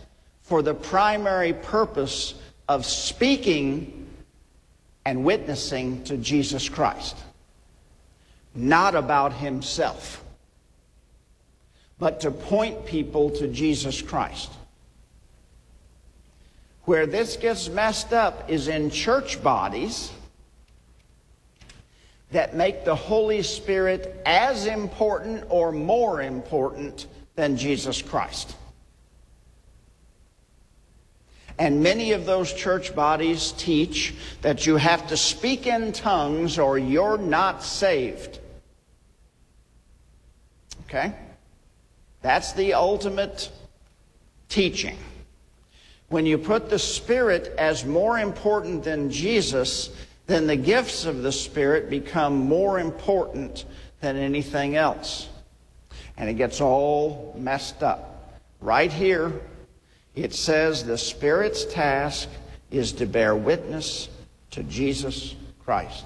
for 0.41 0.63
the 0.63 0.73
primary 0.73 1.53
purpose 1.53 2.37
of 2.69 2.87
speaking 2.87 4.09
and 5.05 5.25
witnessing 5.25 6.05
to 6.05 6.17
Jesus 6.17 6.69
Christ, 6.69 7.17
not 8.55 8.95
about 8.95 9.33
himself 9.33 10.23
but 12.03 12.19
to 12.19 12.33
point 12.33 12.85
people 12.85 13.31
to 13.31 13.47
Jesus 13.47 14.03
Christ. 14.03 14.51
Where 16.85 17.07
this 17.07 17.37
gets 17.37 17.69
messed 17.69 18.13
up 18.13 18.51
is 18.51 18.67
in 18.67 18.91
church 18.91 19.41
bodies 19.41 20.11
that 22.33 22.57
make 22.57 22.85
the 22.85 22.97
Holy 22.97 23.41
Spirit 23.45 24.21
as 24.27 24.67
important 24.67 25.45
or 25.49 25.71
more 25.71 26.23
important 26.23 27.07
than 27.37 27.57
Jesus 27.57 28.03
Christ. 28.03 28.57
And 31.59 31.83
many 31.83 32.13
of 32.13 32.27
those 32.27 32.53
church 32.53 32.95
bodies 32.95 33.53
teach 33.53 34.15
that 34.41 34.67
you 34.67 34.77
have 34.77 35.09
to 35.09 35.17
speak 35.17 35.67
in 35.67 35.93
tongues 35.93 36.59
or 36.59 36.79
you're 36.79 37.19
not 37.19 37.63
saved. 37.63 38.39
Okay? 40.87 41.15
That's 42.23 42.53
the 42.53 42.75
ultimate 42.75 43.51
teaching. 44.49 44.97
When 46.09 46.27
you 46.27 46.37
put 46.37 46.69
the 46.69 46.79
Spirit 46.79 47.55
as 47.59 47.85
more 47.85 48.19
important 48.19 48.85
than 48.85 49.11
Jesus, 49.11 49.91
then 50.27 50.47
the 50.47 50.57
gifts 50.57 51.07
of 51.07 51.23
the 51.23 51.33
Spirit 51.33 51.89
become 51.89 52.37
more 52.37 52.79
important 52.79 53.65
than 54.01 54.17
anything 54.17 54.77
else. 54.77 55.29
And 56.17 56.29
it 56.29 56.35
gets 56.35 56.61
all 56.61 57.35
messed 57.39 57.83
up. 57.83 58.39
Right 58.61 58.93
here, 58.93 59.33
it 60.15 60.35
says 60.35 60.85
the 60.85 60.99
Spirit's 60.99 61.65
task 61.65 62.29
is 62.71 62.93
to 62.93 63.07
bear 63.07 63.35
witness 63.35 64.09
to 64.51 64.63
Jesus 64.65 65.35
Christ. 65.65 66.05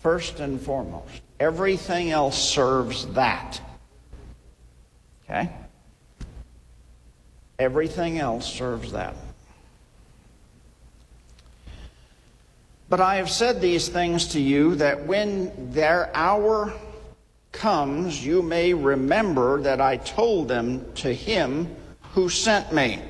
First 0.00 0.40
and 0.40 0.60
foremost. 0.60 1.22
Everything 1.38 2.10
else 2.10 2.36
serves 2.36 3.06
that. 3.14 3.60
Okay? 5.24 5.50
Everything 7.58 8.18
else 8.18 8.46
serves 8.46 8.92
that. 8.92 9.14
But 12.88 13.00
I 13.00 13.16
have 13.16 13.28
said 13.28 13.60
these 13.60 13.88
things 13.88 14.28
to 14.28 14.40
you 14.40 14.76
that 14.76 15.06
when 15.06 15.72
their 15.72 16.10
hour 16.14 16.72
comes, 17.52 18.24
you 18.24 18.40
may 18.40 18.72
remember 18.72 19.60
that 19.60 19.80
I 19.80 19.98
told 19.98 20.48
them 20.48 20.90
to 20.94 21.12
him 21.12 21.76
who 22.18 22.28
sent 22.28 22.72
me. 22.72 23.00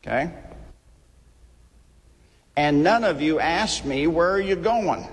Okay? 0.00 0.32
And 2.56 2.82
none 2.82 3.04
of 3.04 3.20
you 3.20 3.40
asked 3.40 3.84
me, 3.84 4.06
Where 4.06 4.30
are 4.30 4.40
you 4.40 4.56
going? 4.56 5.06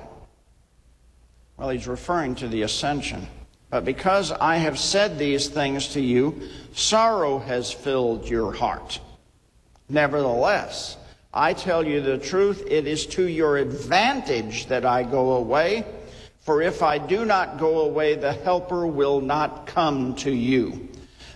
Well, 1.58 1.68
he's 1.68 1.86
referring 1.86 2.36
to 2.36 2.48
the 2.48 2.62
ascension. 2.62 3.28
But 3.70 3.84
because 3.84 4.32
I 4.32 4.56
have 4.56 4.80
said 4.80 5.20
these 5.20 5.50
things 5.50 5.90
to 5.90 6.02
you, 6.02 6.44
sorrow 6.72 7.40
has 7.40 7.74
filled 7.74 8.30
your 8.30 8.54
heart. 8.54 9.02
Nevertheless, 9.90 10.96
I 11.34 11.52
tell 11.52 11.86
you 11.86 12.00
the 12.00 12.18
truth, 12.18 12.64
it 12.70 12.88
is 12.88 13.06
to 13.08 13.28
your 13.28 13.58
advantage 13.58 14.68
that 14.68 14.86
I 14.86 15.04
go 15.04 15.34
away. 15.34 15.84
For 16.40 16.62
if 16.62 16.82
I 16.82 17.00
do 17.00 17.26
not 17.26 17.60
go 17.60 17.82
away, 17.82 18.16
the 18.16 18.32
Helper 18.32 18.88
will 18.88 19.20
not 19.20 19.68
come 19.68 20.16
to 20.18 20.32
you. 20.32 20.88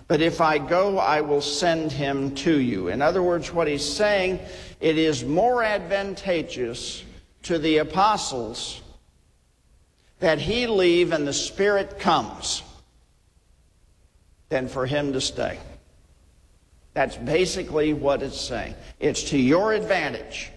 But 0.09 0.21
if 0.21 0.41
I 0.41 0.57
go, 0.57 0.97
I 0.97 1.21
will 1.21 1.39
send 1.39 1.91
him 1.91 2.33
to 2.37 2.59
you. 2.59 2.87
In 2.87 2.99
other 2.99 3.21
words, 3.21 3.53
what 3.53 3.67
he's 3.67 3.87
saying, 3.87 4.39
it 4.81 4.97
is 4.97 5.23
more 5.23 5.63
advantageous 5.63 7.03
to 7.43 7.59
the 7.59 7.77
apostles 7.77 8.81
that 10.19 10.39
he 10.39 10.65
leave 10.65 11.11
and 11.11 11.27
the 11.27 11.33
Spirit 11.33 11.99
comes 11.99 12.63
than 14.49 14.67
for 14.67 14.87
him 14.87 15.13
to 15.13 15.21
stay. 15.21 15.59
That's 16.95 17.15
basically 17.15 17.93
what 17.93 18.23
it's 18.23 18.41
saying. 18.41 18.73
It's 18.99 19.25
to 19.25 19.37
your 19.37 19.73
advantage 19.73 20.51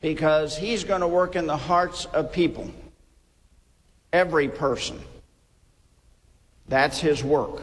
because 0.00 0.56
he's 0.56 0.84
going 0.84 1.02
to 1.02 1.08
work 1.08 1.36
in 1.36 1.46
the 1.46 1.56
hearts 1.58 2.06
of 2.06 2.32
people. 2.32 2.70
Every 4.10 4.48
person. 4.48 4.98
That's 6.68 7.00
his 7.00 7.24
work. 7.24 7.62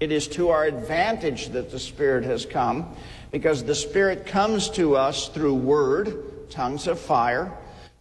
It 0.00 0.10
is 0.10 0.26
to 0.28 0.50
our 0.50 0.64
advantage 0.64 1.48
that 1.50 1.70
the 1.70 1.78
Spirit 1.78 2.24
has 2.24 2.44
come 2.44 2.94
because 3.30 3.64
the 3.64 3.74
Spirit 3.74 4.26
comes 4.26 4.68
to 4.70 4.96
us 4.96 5.28
through 5.28 5.54
word, 5.54 6.50
tongues 6.50 6.86
of 6.86 6.98
fire, 6.98 7.52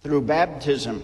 through 0.02 0.22
baptism, 0.22 1.04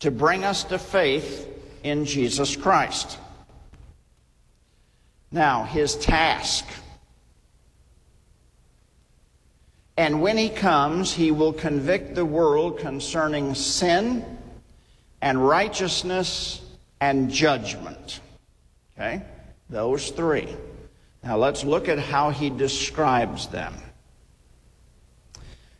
to 0.00 0.10
bring 0.10 0.44
us 0.44 0.64
to 0.64 0.78
faith 0.78 1.48
in 1.82 2.04
Jesus 2.04 2.56
Christ. 2.56 3.18
Now, 5.30 5.64
his 5.64 5.96
task 5.96 6.64
And 9.96 10.20
when 10.20 10.36
he 10.36 10.48
comes, 10.48 11.12
he 11.12 11.30
will 11.30 11.52
convict 11.52 12.14
the 12.14 12.24
world 12.24 12.78
concerning 12.78 13.54
sin 13.54 14.24
and 15.22 15.46
righteousness 15.46 16.60
and 17.04 17.30
judgment. 17.30 18.20
Okay? 18.96 19.22
Those 19.68 20.10
three. 20.10 20.48
Now 21.22 21.36
let's 21.36 21.62
look 21.62 21.86
at 21.88 21.98
how 21.98 22.30
he 22.30 22.48
describes 22.48 23.48
them. 23.48 23.74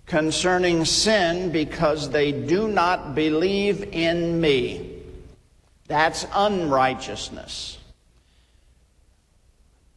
Concerning 0.04 0.84
sin, 0.84 1.50
because 1.50 2.10
they 2.10 2.30
do 2.30 2.68
not 2.68 3.14
believe 3.14 3.82
in 3.94 4.38
me. 4.38 5.00
That's 5.86 6.26
unrighteousness. 6.34 7.78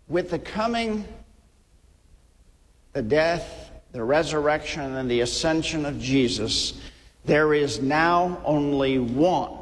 With 0.08 0.30
the 0.30 0.40
coming, 0.40 1.04
the 2.94 3.02
death, 3.02 3.72
the 3.92 4.04
resurrection 4.04 4.96
and 4.96 5.12
the 5.12 5.20
ascension 5.20 5.86
of 5.86 6.00
Jesus, 6.00 6.80
there 7.26 7.54
is 7.54 7.82
now 7.82 8.42
only 8.46 9.00
one 9.00 9.57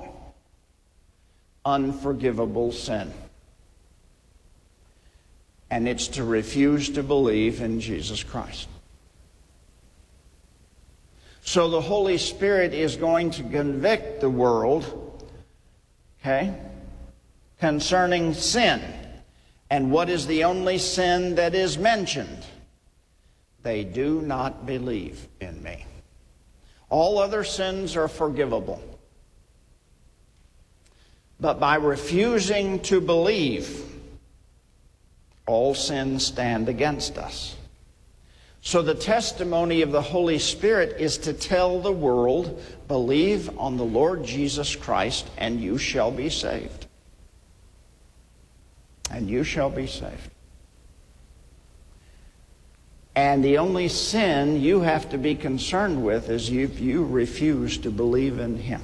unforgivable 1.65 2.71
sin. 2.71 3.11
And 5.69 5.87
it's 5.87 6.07
to 6.09 6.23
refuse 6.23 6.91
to 6.91 7.03
believe 7.03 7.61
in 7.61 7.81
Jesus 7.81 8.23
Christ. 8.23 8.69
So 11.41 11.69
the 11.69 11.81
Holy 11.81 12.17
Spirit 12.17 12.73
is 12.73 12.95
going 12.95 13.31
to 13.31 13.43
convict 13.43 14.21
the 14.21 14.29
world, 14.29 15.23
okay, 16.21 16.55
concerning 17.59 18.33
sin. 18.33 18.81
And 19.69 19.91
what 19.91 20.09
is 20.09 20.27
the 20.27 20.43
only 20.43 20.77
sin 20.77 21.35
that 21.35 21.55
is 21.55 21.77
mentioned? 21.77 22.45
They 23.63 23.83
do 23.83 24.21
not 24.21 24.65
believe 24.65 25.27
in 25.41 25.61
me. 25.63 25.85
All 26.89 27.17
other 27.17 27.43
sins 27.43 27.95
are 27.95 28.07
forgivable. 28.07 28.94
But 31.39 31.59
by 31.59 31.75
refusing 31.75 32.79
to 32.81 33.01
believe, 33.01 33.83
all 35.47 35.75
sins 35.75 36.25
stand 36.25 36.69
against 36.69 37.17
us. 37.17 37.55
So 38.61 38.81
the 38.81 38.95
testimony 38.95 39.83
of 39.83 39.91
the 39.91 40.01
Holy 40.01 40.39
Spirit 40.39 40.99
is 40.99 41.19
to 41.19 41.33
tell 41.33 41.79
the 41.79 41.91
world, 41.91 42.59
believe 42.87 43.59
on 43.59 43.77
the 43.77 43.85
Lord 43.85 44.23
Jesus 44.23 44.75
Christ, 44.75 45.29
and 45.37 45.61
you 45.61 45.77
shall 45.77 46.09
be 46.09 46.29
saved. 46.29 46.87
And 49.11 49.29
you 49.29 49.43
shall 49.43 49.69
be 49.69 49.85
saved. 49.85 50.31
And 53.15 53.45
the 53.45 53.59
only 53.59 53.87
sin 53.87 54.59
you 54.59 54.81
have 54.81 55.09
to 55.11 55.17
be 55.17 55.35
concerned 55.35 56.03
with 56.03 56.29
is 56.29 56.49
if 56.49 56.79
you 56.79 57.05
refuse 57.05 57.77
to 57.77 57.91
believe 57.91 58.39
in 58.39 58.57
Him. 58.57 58.81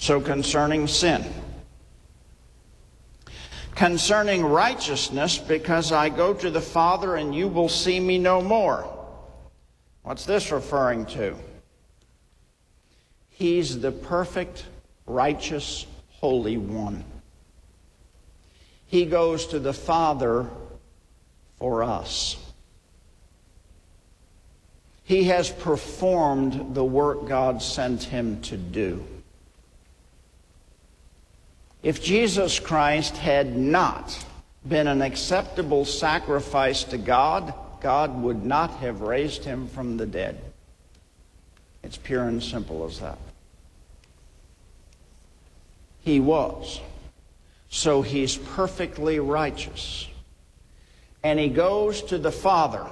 So, 0.00 0.20
concerning 0.20 0.86
sin. 0.86 1.24
Concerning 3.74 4.44
righteousness, 4.44 5.38
because 5.38 5.90
I 5.90 6.08
go 6.08 6.32
to 6.34 6.50
the 6.50 6.60
Father 6.60 7.16
and 7.16 7.34
you 7.34 7.48
will 7.48 7.68
see 7.68 7.98
me 7.98 8.16
no 8.16 8.40
more. 8.40 8.88
What's 10.04 10.24
this 10.24 10.52
referring 10.52 11.06
to? 11.06 11.34
He's 13.28 13.80
the 13.80 13.92
perfect, 13.92 14.64
righteous, 15.04 15.84
holy 16.10 16.56
one. 16.56 17.04
He 18.86 19.04
goes 19.04 19.48
to 19.48 19.58
the 19.58 19.74
Father 19.74 20.46
for 21.58 21.82
us. 21.82 22.36
He 25.02 25.24
has 25.24 25.50
performed 25.50 26.74
the 26.74 26.84
work 26.84 27.26
God 27.26 27.62
sent 27.62 28.04
him 28.04 28.40
to 28.42 28.56
do. 28.56 29.04
If 31.82 32.02
Jesus 32.02 32.58
Christ 32.58 33.16
had 33.16 33.56
not 33.56 34.24
been 34.66 34.86
an 34.86 35.02
acceptable 35.02 35.84
sacrifice 35.84 36.84
to 36.84 36.98
God, 36.98 37.54
God 37.80 38.20
would 38.22 38.44
not 38.44 38.70
have 38.78 39.00
raised 39.00 39.44
him 39.44 39.68
from 39.68 39.96
the 39.96 40.06
dead. 40.06 40.40
It's 41.82 41.96
pure 41.96 42.24
and 42.24 42.42
simple 42.42 42.84
as 42.84 42.98
that. 43.00 43.18
He 46.00 46.20
was. 46.20 46.80
So 47.68 48.02
he's 48.02 48.36
perfectly 48.36 49.20
righteous 49.20 50.08
and 51.22 51.38
he 51.38 51.48
goes 51.48 52.02
to 52.02 52.18
the 52.18 52.32
Father. 52.32 52.86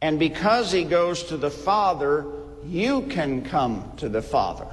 And 0.00 0.18
because 0.18 0.70
he 0.70 0.84
goes 0.84 1.24
to 1.24 1.36
the 1.36 1.50
Father, 1.50 2.26
you 2.66 3.02
can 3.02 3.42
come 3.42 3.92
to 3.96 4.08
the 4.08 4.22
Father. 4.22 4.66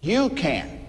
You 0.00 0.30
can. 0.30 0.86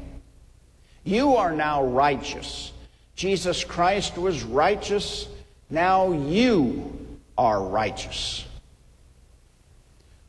You 1.03 1.37
are 1.37 1.53
now 1.53 1.83
righteous. 1.83 2.71
Jesus 3.15 3.63
Christ 3.63 4.17
was 4.17 4.43
righteous. 4.43 5.27
Now 5.69 6.11
you 6.11 7.17
are 7.37 7.61
righteous. 7.61 8.45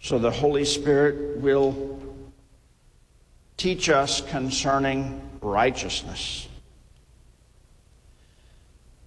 So 0.00 0.18
the 0.18 0.30
Holy 0.30 0.64
Spirit 0.64 1.38
will 1.38 2.00
teach 3.56 3.88
us 3.88 4.20
concerning 4.20 5.20
righteousness. 5.42 6.48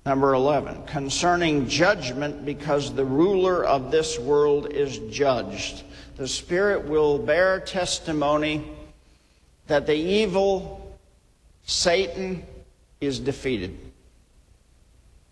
Number 0.05 0.33
11, 0.33 0.87
concerning 0.87 1.67
judgment, 1.67 2.43
because 2.43 2.93
the 2.93 3.05
ruler 3.05 3.63
of 3.63 3.91
this 3.91 4.19
world 4.19 4.73
is 4.73 4.97
judged. 5.09 5.83
The 6.17 6.27
Spirit 6.27 6.85
will 6.85 7.19
bear 7.19 7.59
testimony 7.59 8.67
that 9.71 9.87
the 9.87 9.95
evil 9.95 10.97
Satan 11.63 12.45
is 12.99 13.19
defeated. 13.19 13.77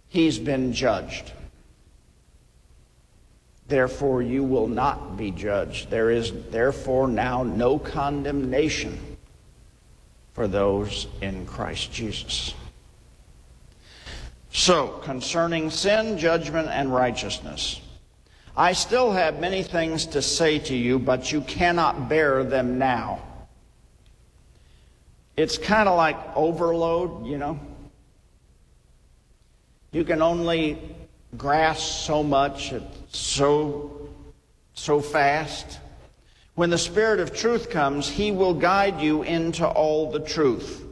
He's 0.07 0.39
been 0.39 0.71
judged. 0.71 1.33
Therefore, 3.67 4.21
you 4.21 4.45
will 4.45 4.69
not 4.69 5.17
be 5.17 5.31
judged. 5.31 5.89
There 5.89 6.09
is 6.09 6.31
therefore 6.51 7.09
now 7.09 7.43
no 7.43 7.77
condemnation 7.77 9.17
for 10.31 10.47
those 10.47 11.07
in 11.19 11.45
Christ 11.45 11.91
Jesus. 11.91 12.53
So, 14.53 15.01
concerning 15.03 15.69
sin, 15.69 16.17
judgment, 16.17 16.69
and 16.69 16.95
righteousness, 16.95 17.81
I 18.55 18.71
still 18.71 19.11
have 19.11 19.41
many 19.41 19.63
things 19.63 20.05
to 20.05 20.21
say 20.21 20.59
to 20.59 20.75
you, 20.77 20.97
but 20.97 21.33
you 21.33 21.41
cannot 21.41 22.07
bear 22.07 22.45
them 22.45 22.79
now. 22.79 23.19
It's 25.39 25.57
kind 25.57 25.87
of 25.87 25.95
like 25.95 26.17
overload, 26.35 27.25
you 27.25 27.37
know. 27.37 27.57
You 29.93 30.03
can 30.03 30.21
only 30.21 30.77
grasp 31.37 32.05
so 32.05 32.23
much 32.23 32.73
so 33.13 34.09
so 34.73 34.99
fast. 34.99 35.79
When 36.55 36.69
the 36.69 36.77
Spirit 36.77 37.21
of 37.21 37.33
truth 37.33 37.69
comes, 37.69 38.09
He 38.09 38.33
will 38.33 38.53
guide 38.53 38.99
you 38.99 39.23
into 39.23 39.65
all 39.65 40.11
the 40.11 40.19
truth 40.19 40.83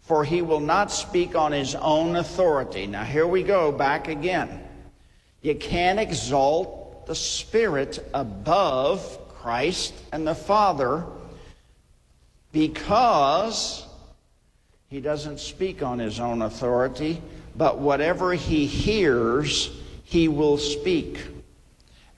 for 0.00 0.24
he 0.24 0.42
will 0.42 0.60
not 0.60 0.90
speak 0.90 1.36
on 1.36 1.52
his 1.52 1.76
own 1.76 2.16
authority. 2.16 2.86
Now, 2.86 3.04
here 3.04 3.26
we 3.26 3.44
go 3.44 3.70
back 3.70 4.08
again. 4.08 4.60
You 5.42 5.54
can't 5.54 6.00
exalt 6.00 7.06
the 7.06 7.14
Spirit 7.14 8.04
above 8.12 9.18
Christ 9.28 9.94
and 10.12 10.26
the 10.26 10.34
Father 10.34 11.06
because 12.52 13.86
he 14.88 15.00
doesn't 15.00 15.40
speak 15.40 15.82
on 15.82 15.98
his 15.98 16.20
own 16.20 16.42
authority, 16.42 17.20
but 17.56 17.78
whatever 17.78 18.34
he 18.34 18.66
hears, 18.66 19.70
he 20.04 20.28
will 20.28 20.58
speak. 20.58 21.18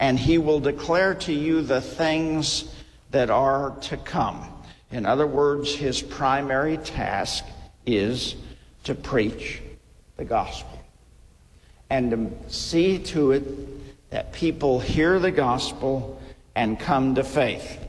And 0.00 0.18
he 0.18 0.38
will 0.38 0.60
declare 0.60 1.14
to 1.14 1.32
you 1.32 1.62
the 1.62 1.80
things 1.80 2.74
that 3.12 3.30
are 3.30 3.76
to 3.82 3.96
come. 3.96 4.44
In 4.90 5.06
other 5.06 5.26
words, 5.26 5.72
his 5.72 6.02
primary 6.02 6.76
task 6.78 7.44
is 7.86 8.34
to 8.84 8.94
preach 8.94 9.62
the 10.16 10.24
gospel 10.24 10.78
and 11.90 12.10
to 12.10 12.52
see 12.52 12.98
to 12.98 13.32
it 13.32 14.10
that 14.10 14.32
people 14.32 14.80
hear 14.80 15.18
the 15.18 15.30
gospel 15.30 16.20
and 16.54 16.78
come 16.78 17.14
to 17.14 17.24
faith. 17.24 17.83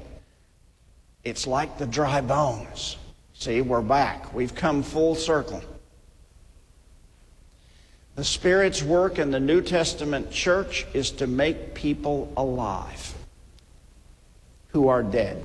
It's 1.26 1.48
like 1.48 1.80
the 1.80 1.88
dry 1.88 2.22
bones. 2.22 2.98
See, 3.34 3.60
we're 3.62 3.82
back. 3.82 4.32
We've 4.34 4.54
come 4.54 4.84
full 4.84 5.16
circle. 5.16 5.62
The 8.16 8.24
Spirit's 8.24 8.82
work 8.82 9.18
in 9.18 9.32
the 9.32 9.40
New 9.40 9.62
Testament 9.62 10.32
church 10.32 10.86
is 10.94 11.12
to 11.12 11.28
make 11.28 11.74
people 11.74 12.32
alive 12.38 13.14
who 14.70 14.88
are 14.88 15.04
dead, 15.04 15.44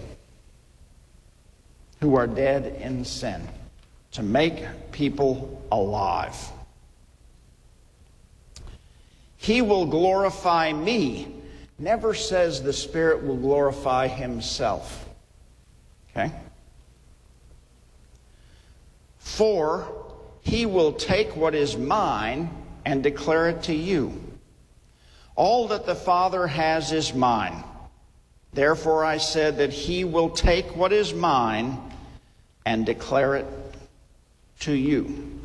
who 2.00 2.14
are 2.14 2.26
dead 2.26 2.80
in 2.80 3.04
sin, 3.04 3.48
to 4.12 4.22
make 4.22 4.92
people 4.92 5.62
alive. 5.72 6.36
He 9.36 9.62
will 9.62 9.86
glorify 9.86 10.72
me. 10.72 11.34
Never 11.78 12.12
says 12.12 12.62
the 12.62 12.72
Spirit 12.72 13.24
will 13.24 13.38
glorify 13.38 14.06
himself. 14.06 15.09
Okay? 16.16 16.32
For 19.18 19.86
he 20.42 20.66
will 20.66 20.92
take 20.92 21.36
what 21.36 21.54
is 21.54 21.76
mine 21.76 22.50
and 22.84 23.02
declare 23.02 23.48
it 23.48 23.62
to 23.64 23.74
you. 23.74 24.20
All 25.36 25.68
that 25.68 25.86
the 25.86 25.94
Father 25.94 26.46
has 26.46 26.92
is 26.92 27.14
mine. 27.14 27.62
Therefore 28.52 29.04
I 29.04 29.18
said 29.18 29.58
that 29.58 29.72
he 29.72 30.04
will 30.04 30.30
take 30.30 30.76
what 30.76 30.92
is 30.92 31.14
mine 31.14 31.78
and 32.66 32.84
declare 32.84 33.36
it 33.36 33.46
to 34.60 34.72
you. 34.72 35.38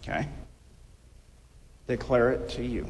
Okay? 0.00 0.28
Declare 1.86 2.32
it 2.32 2.48
to 2.50 2.64
you. 2.64 2.86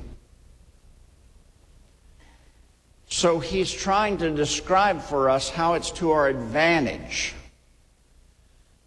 So 3.09 3.39
he's 3.39 3.73
trying 3.73 4.19
to 4.19 4.31
describe 4.31 5.01
for 5.01 5.31
us 5.31 5.49
how 5.49 5.75
it's 5.75 5.91
to 5.93 6.11
our 6.11 6.29
advantage 6.29 7.35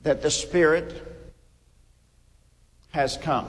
that 0.04 0.22
the 0.22 0.32
Spirit 0.32 1.06
has 2.92 3.18
come 3.18 3.48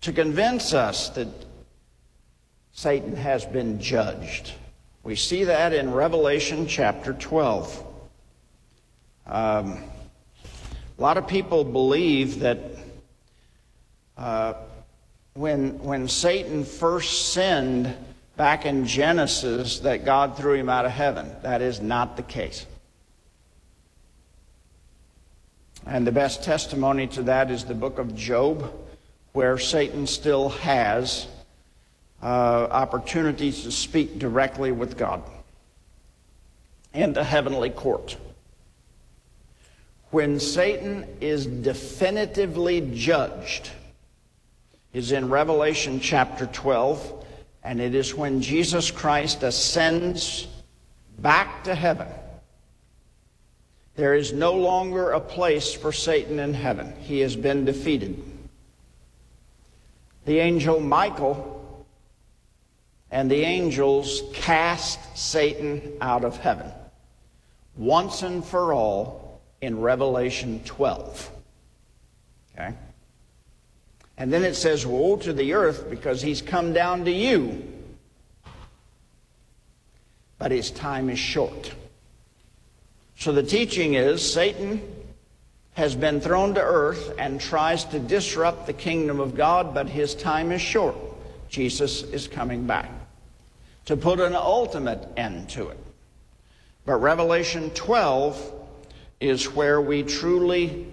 to 0.00 0.12
convince 0.12 0.72
us 0.72 1.10
that 1.10 1.28
Satan 2.72 3.16
has 3.16 3.44
been 3.44 3.80
judged. 3.80 4.52
We 5.02 5.16
see 5.16 5.44
that 5.44 5.72
in 5.72 5.92
Revelation 5.92 6.66
chapter 6.66 7.12
12. 7.12 7.84
Um, 9.26 9.84
a 10.98 11.02
lot 11.02 11.16
of 11.16 11.26
people 11.26 11.64
believe 11.64 12.40
that 12.40 12.58
uh, 14.16 14.54
when, 15.34 15.78
when 15.82 16.08
Satan 16.08 16.64
first 16.64 17.32
sinned 17.32 17.94
back 18.40 18.64
in 18.64 18.86
Genesis, 18.86 19.80
that 19.80 20.06
God 20.06 20.34
threw 20.34 20.54
him 20.54 20.70
out 20.70 20.86
of 20.86 20.92
heaven. 20.92 21.30
That 21.42 21.60
is 21.60 21.82
not 21.82 22.16
the 22.16 22.22
case. 22.22 22.64
And 25.84 26.06
the 26.06 26.12
best 26.12 26.42
testimony 26.42 27.06
to 27.08 27.22
that 27.24 27.50
is 27.50 27.66
the 27.66 27.74
book 27.74 27.98
of 27.98 28.16
Job, 28.16 28.72
where 29.34 29.58
Satan 29.58 30.06
still 30.06 30.48
has 30.48 31.26
uh, 32.22 32.26
opportunities 32.70 33.64
to 33.64 33.70
speak 33.70 34.18
directly 34.18 34.72
with 34.72 34.96
God 34.96 35.22
in 36.94 37.12
the 37.12 37.24
heavenly 37.24 37.68
court. 37.68 38.16
When 40.12 40.40
Satan 40.40 41.06
is 41.20 41.44
definitively 41.44 42.90
judged, 42.94 43.68
is 44.94 45.12
in 45.12 45.28
Revelation 45.28 46.00
chapter 46.00 46.46
12, 46.46 47.19
and 47.62 47.80
it 47.80 47.94
is 47.94 48.14
when 48.14 48.40
Jesus 48.40 48.90
Christ 48.90 49.42
ascends 49.42 50.46
back 51.18 51.64
to 51.64 51.74
heaven 51.74 52.08
there 54.00 54.14
is 54.14 54.32
no 54.32 54.54
longer 54.54 55.10
a 55.10 55.20
place 55.20 55.74
for 55.74 55.92
Satan 55.92 56.38
in 56.38 56.54
heaven. 56.54 56.94
He 57.02 57.20
has 57.20 57.36
been 57.36 57.66
defeated. 57.66 58.22
The 60.24 60.38
angel 60.38 60.80
Michael 60.80 61.86
and 63.10 63.30
the 63.30 63.42
angels 63.42 64.22
cast 64.32 65.18
Satan 65.18 65.98
out 66.00 66.24
of 66.24 66.38
heaven 66.38 66.70
once 67.76 68.22
and 68.22 68.42
for 68.42 68.72
all 68.72 69.42
in 69.60 69.78
Revelation 69.80 70.62
12. 70.64 71.30
Okay? 72.54 72.74
And 74.20 74.30
then 74.30 74.44
it 74.44 74.54
says, 74.54 74.86
Woe 74.86 75.16
to 75.16 75.32
the 75.32 75.54
earth 75.54 75.88
because 75.88 76.20
he's 76.20 76.42
come 76.42 76.74
down 76.74 77.06
to 77.06 77.10
you. 77.10 77.66
But 80.38 80.52
his 80.52 80.70
time 80.70 81.08
is 81.08 81.18
short. 81.18 81.72
So 83.16 83.32
the 83.32 83.42
teaching 83.42 83.94
is 83.94 84.32
Satan 84.32 84.82
has 85.72 85.94
been 85.94 86.20
thrown 86.20 86.52
to 86.54 86.60
earth 86.60 87.14
and 87.18 87.40
tries 87.40 87.84
to 87.86 87.98
disrupt 87.98 88.66
the 88.66 88.74
kingdom 88.74 89.20
of 89.20 89.34
God, 89.34 89.72
but 89.72 89.88
his 89.88 90.14
time 90.14 90.52
is 90.52 90.60
short. 90.60 90.96
Jesus 91.48 92.02
is 92.02 92.28
coming 92.28 92.66
back 92.66 92.90
to 93.86 93.96
put 93.96 94.20
an 94.20 94.34
ultimate 94.34 95.08
end 95.16 95.48
to 95.50 95.68
it. 95.68 95.78
But 96.84 96.96
Revelation 96.96 97.70
12 97.70 98.52
is 99.20 99.50
where 99.50 99.80
we 99.80 100.02
truly 100.02 100.86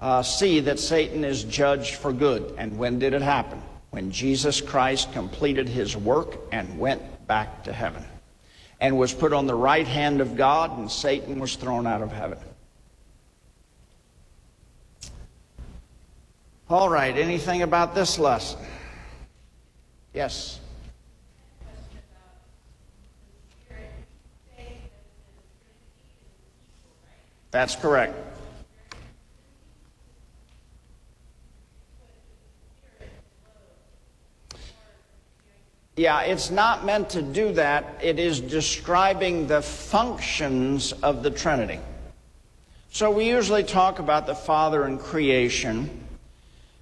uh, 0.00 0.22
see 0.22 0.60
that 0.60 0.78
Satan 0.78 1.24
is 1.24 1.44
judged 1.44 1.96
for 1.96 2.12
good. 2.12 2.54
And 2.56 2.78
when 2.78 2.98
did 2.98 3.12
it 3.12 3.22
happen? 3.22 3.62
When 3.90 4.10
Jesus 4.10 4.60
Christ 4.60 5.12
completed 5.12 5.68
his 5.68 5.96
work 5.96 6.38
and 6.52 6.78
went 6.78 7.02
back 7.26 7.64
to 7.64 7.72
heaven 7.72 8.04
and 8.80 8.96
was 8.96 9.12
put 9.12 9.32
on 9.32 9.46
the 9.46 9.54
right 9.54 9.86
hand 9.86 10.20
of 10.20 10.36
God, 10.36 10.78
and 10.78 10.90
Satan 10.90 11.38
was 11.38 11.56
thrown 11.56 11.86
out 11.86 12.00
of 12.00 12.12
heaven. 12.12 12.38
All 16.70 16.88
right, 16.88 17.16
anything 17.16 17.62
about 17.62 17.94
this 17.94 18.18
lesson? 18.18 18.60
Yes. 20.14 20.60
That's 27.50 27.74
correct. 27.74 28.14
Yeah, 36.00 36.22
it's 36.22 36.50
not 36.50 36.86
meant 36.86 37.10
to 37.10 37.20
do 37.20 37.52
that. 37.52 37.84
It 38.02 38.18
is 38.18 38.40
describing 38.40 39.46
the 39.46 39.60
functions 39.60 40.92
of 40.92 41.22
the 41.22 41.30
Trinity. 41.30 41.78
So 42.90 43.10
we 43.10 43.28
usually 43.28 43.64
talk 43.64 43.98
about 43.98 44.26
the 44.26 44.34
Father 44.34 44.84
and 44.84 44.98
creation, 44.98 45.90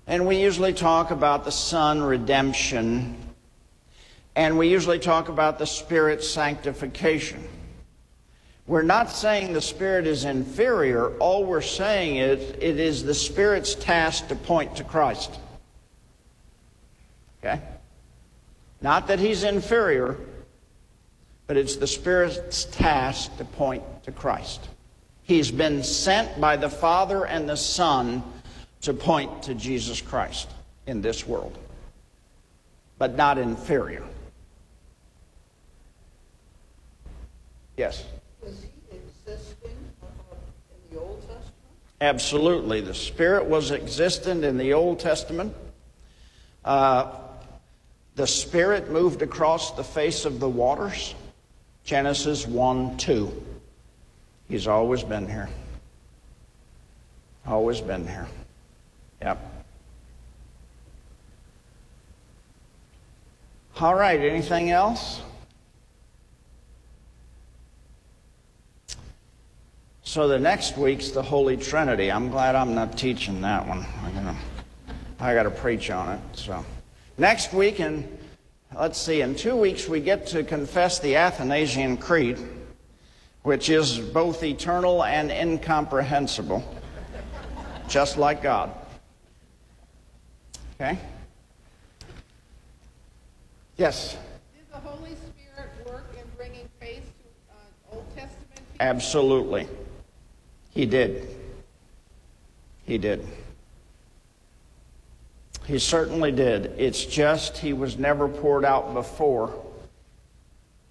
and 0.07 0.25
we 0.25 0.41
usually 0.41 0.73
talk 0.73 1.11
about 1.11 1.45
the 1.45 1.51
Son, 1.51 2.01
redemption, 2.01 3.17
and 4.37 4.57
we 4.57 4.69
usually 4.69 5.01
talk 5.01 5.29
about 5.29 5.59
the 5.59 5.67
Spirit, 5.67 6.23
sanctification. 6.23 7.43
We're 8.69 8.83
not 8.83 9.11
saying 9.11 9.53
the 9.53 9.61
Spirit 9.61 10.07
is 10.07 10.27
inferior. 10.27 11.17
All 11.19 11.45
we're 11.45 11.61
saying 11.61 12.19
is 12.19 12.51
it 12.51 12.79
is 12.79 13.03
the 13.03 13.15
Spirit's 13.15 13.75
task 13.75 14.29
to 14.29 14.37
point 14.37 14.77
to 14.77 14.85
Christ. 14.85 15.41
Okay? 17.43 17.61
Not 18.81 19.09
that 19.09 19.19
he's 19.19 19.43
inferior, 19.43 20.17
but 21.47 21.57
it's 21.57 21.77
the 21.77 21.87
Spirit's 21.87 22.65
task 22.67 23.37
to 23.39 23.45
point 23.45 23.83
to 24.05 24.13
Christ. 24.13 24.69
He's 25.23 25.51
been 25.51 25.83
sent 25.83 26.41
by 26.41 26.57
the 26.57 26.71
Father 26.71 27.27
and 27.27 27.49
the 27.49 27.57
Son 27.57 28.23
to 28.83 28.95
point 28.95 29.43
to 29.45 29.55
Jesus 29.55 30.01
Christ 30.01 30.49
in 30.87 31.03
this 31.03 31.27
world, 31.27 31.59
but 32.99 33.17
not 33.17 33.37
inferior. 33.37 34.05
Yes? 37.77 38.05
Is 38.45 38.63
he 38.63 38.97
existing 38.97 39.71
in 39.71 40.95
the 40.95 41.01
Old 41.01 41.21
Testament? 41.21 41.45
Absolutely. 42.01 42.81
The 42.81 42.95
Spirit 42.95 43.47
was 43.47 43.71
existent 43.71 44.45
in 44.45 44.59
the 44.59 44.73
Old 44.73 44.99
Testament. 44.99 45.55
Uh, 46.65 47.07
the 48.19 48.27
Spirit 48.27 48.91
moved 48.91 49.23
across 49.23 49.71
the 49.77 49.85
face 49.85 50.25
of 50.25 50.41
the 50.41 50.49
waters? 50.49 51.15
Genesis 51.85 52.49
1 52.49 52.97
2. 52.97 53.45
He's 54.49 54.67
always 54.67 55.05
been 55.05 55.29
here. 55.29 55.49
Always 57.47 57.81
been 57.81 58.05
here. 58.05 58.27
Yep. 59.23 59.39
All 63.79 63.95
right, 63.95 64.19
anything 64.19 64.73
else? 64.73 65.23
So 70.03 70.27
the 70.27 70.41
next 70.41 70.77
week's 70.77 71.11
the 71.11 71.23
Holy 71.23 71.57
Trinity. 71.57 72.11
I'm 72.11 72.31
glad 72.31 72.57
I'm 72.57 72.75
not 72.75 72.99
teaching 72.99 73.43
that 73.43 73.65
one. 73.69 73.87
I'm 74.03 74.13
gonna, 74.13 74.37
I 75.21 75.35
got 75.35 75.45
to 75.45 75.51
preach 75.51 75.93
on 75.93 76.17
it. 76.17 76.21
So 76.33 76.65
next 77.19 77.53
week, 77.53 77.81
and 77.81 78.19
let's 78.75 78.99
see, 78.99 79.21
in 79.21 79.35
two 79.35 79.57
weeks 79.57 79.89
we 79.89 80.01
get 80.01 80.27
to 80.29 80.43
confess 80.45 81.01
the 81.01 81.17
Athanasian 81.17 81.97
Creed, 81.97 82.39
which 83.43 83.69
is 83.69 83.99
both 83.99 84.43
eternal 84.43 85.05
and 85.05 85.31
incomprehensible, 85.31 86.63
just 87.89 88.17
like 88.17 88.43
God. 88.43 88.71
Okay. 90.81 90.97
Yes. 93.77 94.17
Did 94.57 94.71
the 94.73 94.89
Holy 94.89 95.11
Spirit 95.17 95.71
work 95.87 96.07
in 96.17 96.25
bringing 96.37 96.69
faith 96.79 97.03
to 97.03 97.53
uh, 97.53 97.97
Old 97.97 98.07
Testament 98.15 98.55
people? 98.55 98.77
Absolutely. 98.81 99.69
He 100.71 100.87
did. 100.87 101.29
He 102.87 102.99
did. 102.99 103.27
He 105.69 105.79
certainly 105.79 106.33
did. 106.33 106.73
It's 106.79 107.05
just 107.05 107.59
he 107.59 107.75
was 107.75 107.99
never 107.99 108.27
poured 108.27 108.65
out 108.65 108.95
before 108.95 109.55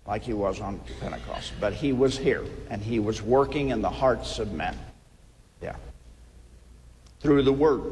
like 0.05 0.21
he 0.21 0.33
was 0.33 0.61
on 0.61 0.79
Pentecost. 0.99 1.53
But 1.59 1.73
he 1.73 1.93
was 1.93 2.15
here 2.15 2.45
and 2.69 2.79
he 2.79 2.99
was 2.99 3.23
working 3.23 3.69
in 3.69 3.81
the 3.81 3.89
hearts 3.89 4.37
of 4.37 4.53
men. 4.53 4.77
Yeah. 5.63 5.75
Through 7.21 7.41
the 7.41 7.51
Word. 7.51 7.91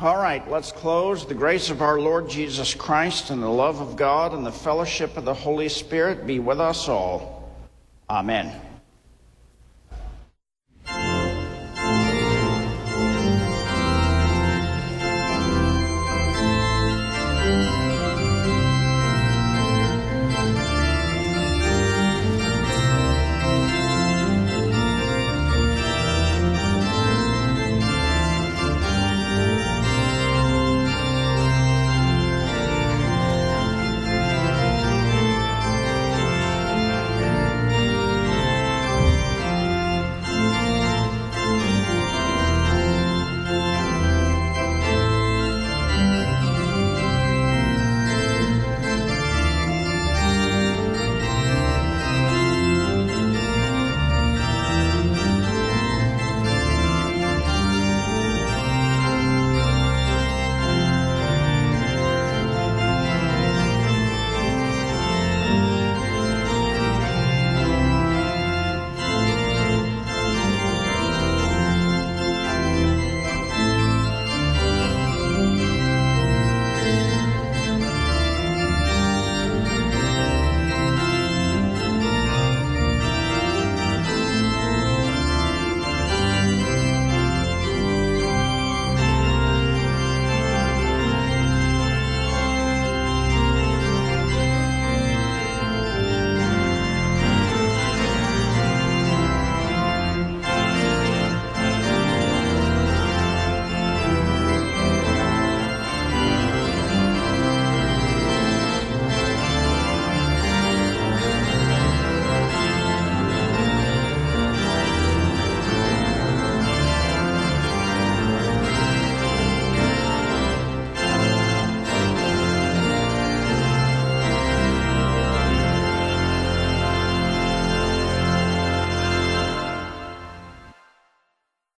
All 0.00 0.16
right, 0.16 0.50
let's 0.50 0.72
close. 0.72 1.26
The 1.26 1.34
grace 1.34 1.68
of 1.68 1.82
our 1.82 2.00
Lord 2.00 2.30
Jesus 2.30 2.72
Christ 2.72 3.28
and 3.28 3.42
the 3.42 3.48
love 3.48 3.82
of 3.82 3.96
God 3.96 4.32
and 4.32 4.46
the 4.46 4.52
fellowship 4.52 5.18
of 5.18 5.26
the 5.26 5.34
Holy 5.34 5.68
Spirit 5.68 6.26
be 6.26 6.38
with 6.38 6.58
us 6.58 6.88
all. 6.88 7.54
Amen. 8.08 8.65